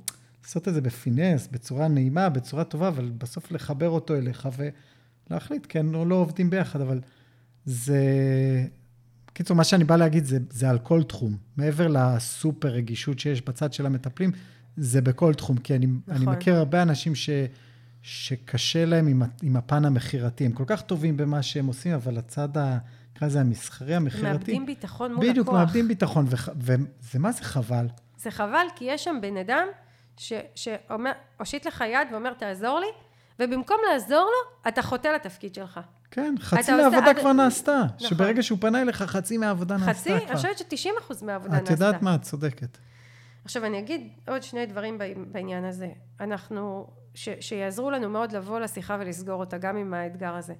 לעשות 0.44 0.68
את 0.68 0.74
זה 0.74 0.80
בפינס, 0.80 1.48
בצורה 1.52 1.88
נעימה, 1.88 2.28
בצורה 2.28 2.64
טובה, 2.64 2.88
אבל 2.88 3.10
בסוף 3.18 3.52
לחבר 3.52 3.88
אותו 3.88 4.14
אליך 4.14 4.48
ולהחליט, 5.30 5.66
כן, 5.68 5.94
או 5.94 6.04
לא 6.04 6.14
עובדים 6.14 6.50
ביחד, 6.50 6.80
אבל 6.80 7.00
זה... 7.66 8.00
קיצור, 9.32 9.56
מה 9.56 9.64
שאני 9.64 9.84
בא 9.84 9.96
להגיד 9.96 10.24
זה, 10.24 10.38
זה 10.50 10.70
על 10.70 10.78
כל 10.78 11.02
תחום. 11.02 11.36
מעבר 11.56 11.88
לסופר 11.88 12.68
רגישות 12.68 13.18
שיש 13.18 13.42
בצד 13.42 13.72
של 13.72 13.86
המטפלים, 13.86 14.30
זה 14.76 15.00
בכל 15.00 15.34
תחום, 15.34 15.56
כי 15.58 15.74
אני, 15.76 15.86
נכון. 15.86 16.28
אני 16.28 16.36
מכיר 16.36 16.56
הרבה 16.56 16.82
אנשים 16.82 17.14
ש, 17.14 17.30
שקשה 18.02 18.84
להם 18.84 19.06
עם, 19.06 19.22
עם 19.42 19.56
הפן 19.56 19.84
המכירתי. 19.84 20.46
הם 20.46 20.52
כל 20.52 20.64
כך 20.66 20.82
טובים 20.82 21.16
במה 21.16 21.42
שהם 21.42 21.66
עושים, 21.66 21.94
אבל 21.94 22.18
הצד, 22.18 22.56
ה- 22.58 22.78
נקרא 23.16 23.28
לזה 23.28 23.40
המסחרי, 23.40 23.94
המכירתי... 23.94 24.26
מאבדים 24.32 24.66
ביטחון 24.66 25.14
מול 25.14 25.30
בדיוק, 25.30 25.46
לקוח. 25.48 25.58
מאבדים 25.58 25.88
ביטחון, 25.88 26.26
וח- 26.30 26.48
וזה 26.56 27.18
מה 27.18 27.32
זה 27.32 27.42
חבל. 27.44 27.86
זה 28.18 28.30
חבל, 28.30 28.66
כי 28.76 28.84
יש 28.84 29.04
שם 29.04 29.16
בן 29.22 29.36
אדם 29.36 29.66
ש- 30.16 30.32
שאומר, 30.54 31.12
הושיט 31.38 31.66
לך 31.66 31.84
יד 31.92 32.08
ואומר, 32.12 32.32
תעזור 32.32 32.80
לי, 32.80 32.86
ובמקום 33.40 33.76
לעזור 33.92 34.18
לו, 34.30 34.68
אתה 34.68 34.82
חוטא 34.82 35.08
לתפקיד 35.08 35.54
שלך. 35.54 35.80
כן, 36.16 36.34
חצי 36.40 36.72
מהעבודה 36.72 37.10
עד- 37.10 37.18
כבר 37.18 37.32
נעשתה. 37.32 37.82
נכון. 37.96 38.08
שברגע 38.08 38.42
שהוא 38.42 38.58
פנה 38.60 38.82
אליך, 38.82 39.02
חצי 39.02 39.38
מהעבודה 39.38 39.76
נעשתה 39.76 39.92
חצי, 39.92 40.08
כבר. 40.10 40.26
אני 40.28 40.36
חושבת 40.36 40.58
ש-90% 40.58 41.24
מהעבודה 41.24 41.56
את 41.56 41.60
נעשתה. 41.70 41.72
יודעת 41.86 42.02
מה, 42.02 42.14
את 42.14 42.22
צודקת. 42.22 42.78
עכשיו, 43.44 43.64
אני 43.64 43.78
אגיד 43.78 44.08
עוד 44.28 44.42
שני 44.42 44.66
דברים 44.66 44.98
בעניין 45.32 45.64
הזה. 45.64 45.88
אנחנו, 46.20 46.86
ש, 47.14 47.28
שיעזרו 47.40 47.90
לנו 47.90 48.08
מאוד 48.10 48.32
לבוא 48.32 48.60
לשיחה 48.60 48.96
ולסגור 49.00 49.40
אותה, 49.40 49.58
גם 49.58 49.76
עם 49.76 49.94
האתגר 49.94 50.34
הזה. 50.34 50.54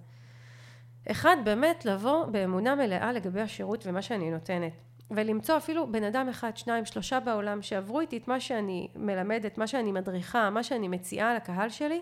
אחד, 1.11 1.37
באמת 1.45 1.85
לבוא 1.85 2.27
באמונה 2.27 2.75
מלאה 2.75 3.13
לגבי 3.13 3.41
השירות 3.41 3.85
ומה 3.87 4.03
שאני 4.03 4.31
נותנת. 4.31 4.73
ולמצוא 5.11 5.57
אפילו 5.57 5.93
בן 5.93 6.05
אדם 6.05 6.29
אחד, 6.29 6.57
שניים, 6.57 6.85
שלושה 6.85 7.21
בעולם 7.21 7.63
שעברו 7.63 8.01
איתי 8.01 8.17
את 8.17 8.29
מה 8.29 8.41
שאני 8.41 8.89
מלמדת, 8.97 9.59
מה 9.59 9.67
שאני 9.67 9.93
מדריכה, 9.93 10.51
מה 10.51 10.63
שאני 10.63 10.89
מציעה 10.89 11.35
לקהל 11.35 11.69
שלי, 11.69 12.01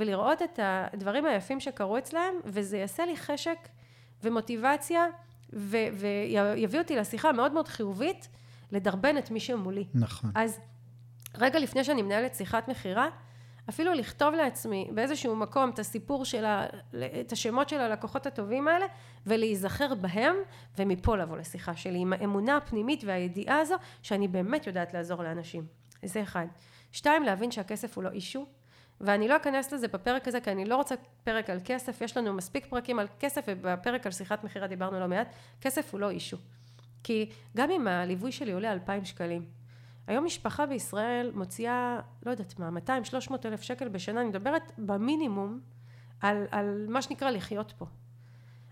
ולראות 0.00 0.42
את 0.42 0.58
הדברים 0.62 1.24
היפים 1.24 1.60
שקרו 1.60 1.98
אצלהם, 1.98 2.34
וזה 2.44 2.78
יעשה 2.78 3.06
לי 3.06 3.16
חשק 3.16 3.58
ומוטיבציה, 4.22 5.06
ו- 5.52 5.88
ויביא 5.94 6.78
אותי 6.78 6.96
לשיחה 6.96 7.32
מאוד 7.32 7.52
מאוד 7.52 7.68
חיובית, 7.68 8.28
לדרבן 8.72 9.18
את 9.18 9.30
מי 9.30 9.40
שמולי. 9.40 9.84
נכון. 9.94 10.30
אז 10.34 10.60
רגע 11.38 11.58
לפני 11.58 11.84
שאני 11.84 12.02
מנהלת 12.02 12.34
שיחת 12.34 12.68
מכירה, 12.68 13.08
אפילו 13.68 13.94
לכתוב 13.94 14.34
לעצמי 14.34 14.88
באיזשהו 14.94 15.36
מקום 15.36 15.70
את 15.70 15.78
הסיפור 15.78 16.24
של 16.24 16.44
ה... 16.44 16.66
את 17.20 17.32
השמות 17.32 17.68
של 17.68 17.80
הלקוחות 17.80 18.26
הטובים 18.26 18.68
האלה, 18.68 18.86
ולהיזכר 19.26 19.94
בהם, 19.94 20.34
ומפה 20.78 21.16
לבוא 21.16 21.36
לשיחה 21.36 21.76
שלי, 21.76 21.98
עם 21.98 22.12
האמונה 22.12 22.56
הפנימית 22.56 23.04
והידיעה 23.06 23.60
הזו, 23.60 23.74
שאני 24.02 24.28
באמת 24.28 24.66
יודעת 24.66 24.94
לעזור 24.94 25.22
לאנשים. 25.22 25.66
זה 26.02 26.22
אחד. 26.22 26.46
שתיים, 26.92 27.22
להבין 27.22 27.50
שהכסף 27.50 27.96
הוא 27.96 28.04
לא 28.04 28.10
אישו, 28.10 28.46
ואני 29.00 29.28
לא 29.28 29.36
אכנס 29.36 29.72
לזה 29.72 29.88
בפרק 29.88 30.28
הזה, 30.28 30.40
כי 30.40 30.50
אני 30.50 30.64
לא 30.64 30.76
רוצה 30.76 30.94
פרק 31.24 31.50
על 31.50 31.58
כסף, 31.64 32.00
יש 32.00 32.16
לנו 32.16 32.32
מספיק 32.32 32.66
פרקים 32.66 32.98
על 32.98 33.06
כסף, 33.20 33.44
ובפרק 33.46 34.06
על 34.06 34.12
שיחת 34.12 34.44
מכירה 34.44 34.66
דיברנו 34.66 35.00
לא 35.00 35.08
מעט, 35.08 35.34
כסף 35.60 35.92
הוא 35.92 36.00
לא 36.00 36.10
אישו. 36.10 36.36
כי 37.02 37.30
גם 37.56 37.70
אם 37.70 37.88
הליווי 37.88 38.32
שלי 38.32 38.52
עולה 38.52 38.72
2,000 38.72 39.04
שקלים, 39.04 39.44
היום 40.06 40.24
משפחה 40.24 40.66
בישראל 40.66 41.30
מוציאה, 41.34 42.00
לא 42.26 42.30
יודעת 42.30 42.58
מה, 42.58 42.70
200-300 43.28 43.32
אלף 43.44 43.62
שקל 43.62 43.88
בשנה, 43.88 44.20
אני 44.20 44.28
מדברת 44.28 44.72
במינימום 44.78 45.60
על, 46.20 46.46
על 46.50 46.86
מה 46.88 47.02
שנקרא 47.02 47.30
לחיות 47.30 47.72
פה. 47.78 47.86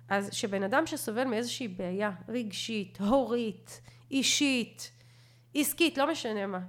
אז 0.09 0.29
שבן 0.33 0.62
אדם 0.62 0.87
שסובל 0.87 1.25
מאיזושהי 1.25 1.69
בעיה 1.69 2.11
רגשית, 2.29 3.01
הורית, 3.01 3.81
אישית, 4.11 4.93
עסקית, 5.55 5.99
לא 5.99 6.11
משנה 6.11 6.47
מה, 6.47 6.61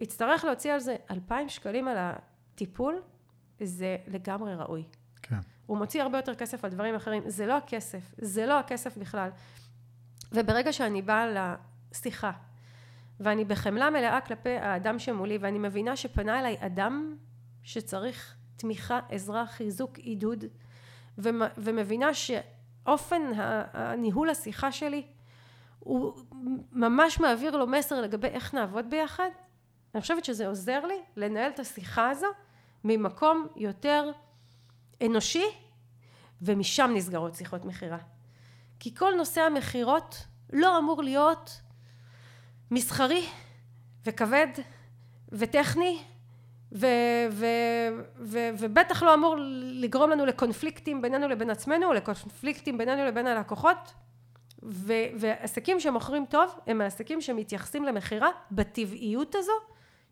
יצטרך 0.00 0.44
להוציא 0.44 0.72
על 0.72 0.80
זה 0.80 0.96
2,000 1.10 1.48
שקלים 1.48 1.88
על 1.88 1.96
הטיפול, 2.54 3.02
זה 3.60 3.96
לגמרי 4.06 4.54
ראוי. 4.54 4.84
כן. 5.22 5.36
הוא 5.66 5.78
מוציא 5.78 6.02
הרבה 6.02 6.18
יותר 6.18 6.34
כסף 6.34 6.64
על 6.64 6.70
דברים 6.70 6.94
אחרים, 6.94 7.22
זה 7.26 7.46
לא 7.46 7.56
הכסף, 7.56 8.14
זה 8.18 8.46
לא 8.46 8.58
הכסף 8.58 8.96
בכלל. 8.96 9.30
וברגע 10.32 10.72
שאני 10.72 11.02
באה 11.02 11.26
לשיחה, 11.92 12.32
ואני 13.20 13.44
בחמלה 13.44 13.90
מלאה 13.90 14.20
כלפי 14.20 14.56
האדם 14.56 14.98
שמולי, 14.98 15.38
ואני 15.38 15.58
מבינה 15.58 15.96
שפנה 15.96 16.40
אליי 16.40 16.56
אדם 16.60 17.16
שצריך 17.62 18.34
תמיכה, 18.56 19.00
עזרה, 19.08 19.46
חיזוק, 19.46 19.98
עידוד, 19.98 20.44
ומ- 21.18 21.52
ומבינה 21.58 22.14
שאופן 22.14 23.22
הניהול 23.72 24.30
השיחה 24.30 24.72
שלי, 24.72 25.06
הוא 25.78 26.14
ממש 26.72 27.20
מעביר 27.20 27.56
לו 27.56 27.66
מסר 27.66 28.00
לגבי 28.00 28.28
איך 28.28 28.54
נעבוד 28.54 28.90
ביחד, 28.90 29.28
אני 29.94 30.00
חושבת 30.00 30.24
שזה 30.24 30.46
עוזר 30.46 30.86
לי 30.86 30.98
לנהל 31.16 31.50
את 31.50 31.58
השיחה 31.58 32.10
הזו 32.10 32.26
ממקום 32.84 33.46
יותר 33.56 34.10
אנושי, 35.06 35.44
ומשם 36.42 36.90
נסגרות 36.94 37.34
שיחות 37.34 37.64
מכירה. 37.64 37.98
כי 38.80 38.94
כל 38.94 39.14
נושא 39.16 39.40
המכירות 39.40 40.26
לא 40.52 40.78
אמור 40.78 41.02
להיות 41.02 41.60
מסחרי 42.70 43.26
וכבד 44.06 44.48
וטכני 45.32 46.02
ו- 46.72 46.86
ו- 47.30 47.46
ו- 48.20 48.50
ובטח 48.58 49.02
לא 49.02 49.14
אמור 49.14 49.36
לגרום 49.62 50.10
לנו 50.10 50.26
לקונפליקטים 50.26 51.02
בינינו 51.02 51.28
לבין 51.28 51.50
עצמנו 51.50 51.86
או 51.86 51.92
לקונפליקטים 51.92 52.78
בינינו 52.78 53.04
לבין 53.04 53.26
הלקוחות 53.26 53.92
ו- 54.62 54.92
ועסקים 55.20 55.80
שמוכרים 55.80 56.24
טוב 56.30 56.58
הם 56.66 56.80
העסקים 56.80 57.20
שמתייחסים 57.20 57.84
למכירה 57.84 58.28
בטבעיות 58.50 59.34
הזו 59.34 59.52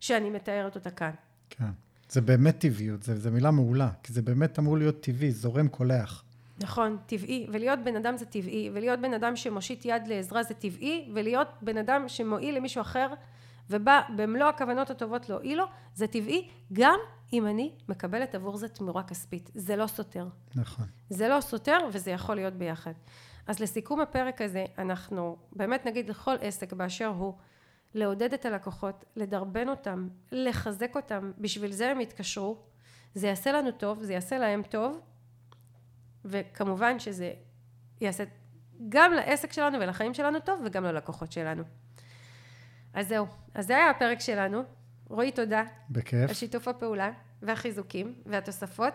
שאני 0.01 0.31
מתארת 0.31 0.75
אותה 0.75 0.91
כאן. 0.91 1.11
כן. 1.51 1.65
זה 2.13 2.21
באמת 2.21 2.59
טבעיות, 2.59 3.03
זו 3.03 3.31
מילה 3.31 3.51
מעולה, 3.51 3.91
כי 4.03 4.13
זה 4.13 4.23
באמת 4.23 4.59
אמור 4.59 4.79
להיות 4.79 5.01
טבעי, 5.01 5.31
זורם 5.31 5.69
קולח. 5.69 6.25
נכון, 6.61 6.97
טבעי, 7.07 7.47
ולהיות 7.53 7.79
בן 7.85 7.97
אדם 7.97 8.17
זה 8.17 8.27
טבעי, 8.27 8.71
ולהיות 8.73 9.01
בן 9.01 9.15
אדם 9.15 9.37
שמושיט 9.37 9.85
יד 9.85 10.07
לעזרה 10.07 10.43
זה 10.43 10.55
טבעי, 10.55 11.11
ולהיות 11.15 11.49
בן 11.63 11.77
אדם 11.77 12.09
שמועיל 12.09 12.57
למישהו 12.57 12.81
אחר, 12.81 13.09
ובא 13.71 14.01
במלוא 14.17 14.49
הכוונות 14.49 14.91
הטובות 14.91 15.29
להועיל 15.29 15.59
לו, 15.59 15.65
זה 15.95 16.07
טבעי, 16.07 16.49
גם 16.73 16.99
אם 17.33 17.47
אני 17.47 17.73
מקבלת 17.89 18.35
עבור 18.35 18.57
זה 18.57 18.69
תמורה 18.69 19.03
כספית. 19.03 19.51
זה 19.55 19.77
לא 19.77 19.87
סותר. 19.87 20.29
נכון. 20.55 20.87
זה 21.11 21.29
לא 21.29 21.41
סותר, 21.41 21.79
וזה 21.93 22.11
יכול 22.11 22.37
להיות 22.37 22.55
ביחד. 22.55 22.93
אז 23.47 23.61
לסיכום 23.61 24.01
הפרק 24.01 24.41
הזה, 24.41 24.65
אנחנו 24.79 25.37
באמת 25.53 25.87
נגיד 25.87 26.09
לכל 26.09 26.35
עסק 26.41 26.73
באשר 26.73 27.07
הוא, 27.07 27.35
לעודד 27.95 28.33
את 28.35 28.45
הלקוחות, 28.45 29.05
לדרבן 29.17 29.69
אותם, 29.69 30.09
לחזק 30.33 30.97
אותם, 30.97 31.33
בשביל 31.39 31.73
זה 31.73 31.91
הם 31.91 32.01
יתקשרו, 32.01 32.59
זה 33.15 33.27
יעשה 33.27 33.53
לנו 33.53 33.71
טוב, 33.73 34.03
זה 34.03 34.13
יעשה 34.13 34.39
להם 34.39 34.63
טוב, 34.63 35.01
וכמובן 36.25 36.99
שזה 36.99 37.33
יעשה 38.01 38.25
גם 38.89 39.13
לעסק 39.13 39.53
שלנו 39.53 39.81
ולחיים 39.81 40.15
שלנו 40.15 40.41
טוב, 40.41 40.61
וגם 40.65 40.85
ללקוחות 40.85 41.33
שלנו. 41.33 41.63
אז 42.95 43.09
זהו, 43.09 43.27
אז 43.55 43.67
זה 43.67 43.77
היה 43.77 43.91
הפרק 43.91 44.21
שלנו. 44.21 44.63
רועי, 45.09 45.33
תודה 45.33 45.63
בכיף. 45.91 46.29
על 46.29 46.35
שיתוף 46.35 46.69
הפעולה 46.69 47.11
והחיזוקים 47.43 48.15
והתוספות. 48.27 48.95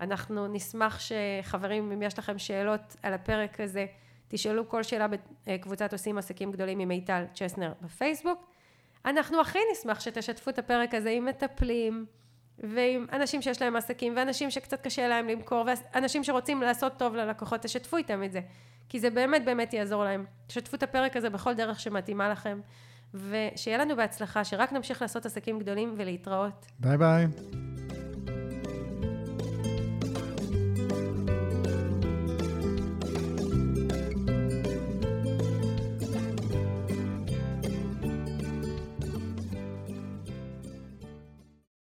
אנחנו 0.00 0.46
נשמח 0.46 0.98
שחברים, 1.00 1.92
אם 1.92 2.02
יש 2.02 2.18
לכם 2.18 2.38
שאלות 2.38 2.96
על 3.02 3.12
הפרק 3.12 3.60
הזה, 3.60 3.86
תשאלו 4.28 4.68
כל 4.68 4.82
שאלה 4.82 5.06
בקבוצת 5.46 5.92
עושים 5.92 6.18
עסקים 6.18 6.52
גדולים 6.52 6.78
עם 6.78 6.88
מיטל 6.88 7.24
צ'סנר 7.34 7.72
בפייסבוק. 7.80 8.50
אנחנו 9.04 9.40
הכי 9.40 9.58
נשמח 9.72 10.00
שתשתפו 10.00 10.50
את 10.50 10.58
הפרק 10.58 10.94
הזה 10.94 11.10
עם 11.10 11.24
מטפלים 11.24 12.06
ועם 12.58 13.06
אנשים 13.12 13.42
שיש 13.42 13.62
להם 13.62 13.76
עסקים 13.76 14.12
ואנשים 14.16 14.50
שקצת 14.50 14.80
קשה 14.80 15.08
להם 15.08 15.28
למכור 15.28 15.68
ואנשים 15.94 16.24
שרוצים 16.24 16.62
לעשות 16.62 16.92
טוב 16.98 17.14
ללקוחות, 17.14 17.60
תשתפו 17.60 17.96
איתם 17.96 18.22
את 18.22 18.32
זה. 18.32 18.40
כי 18.88 19.00
זה 19.00 19.10
באמת 19.10 19.44
באמת 19.44 19.72
יעזור 19.72 20.04
להם. 20.04 20.24
תשתפו 20.46 20.76
את 20.76 20.82
הפרק 20.82 21.16
הזה 21.16 21.30
בכל 21.30 21.54
דרך 21.54 21.80
שמתאימה 21.80 22.28
לכם 22.28 22.60
ושיהיה 23.14 23.78
לנו 23.78 23.96
בהצלחה, 23.96 24.44
שרק 24.44 24.72
נמשיך 24.72 25.02
לעשות 25.02 25.26
עסקים 25.26 25.58
גדולים 25.58 25.94
ולהתראות. 25.96 26.66
ביי 26.78 26.98
ביי. 26.98 27.26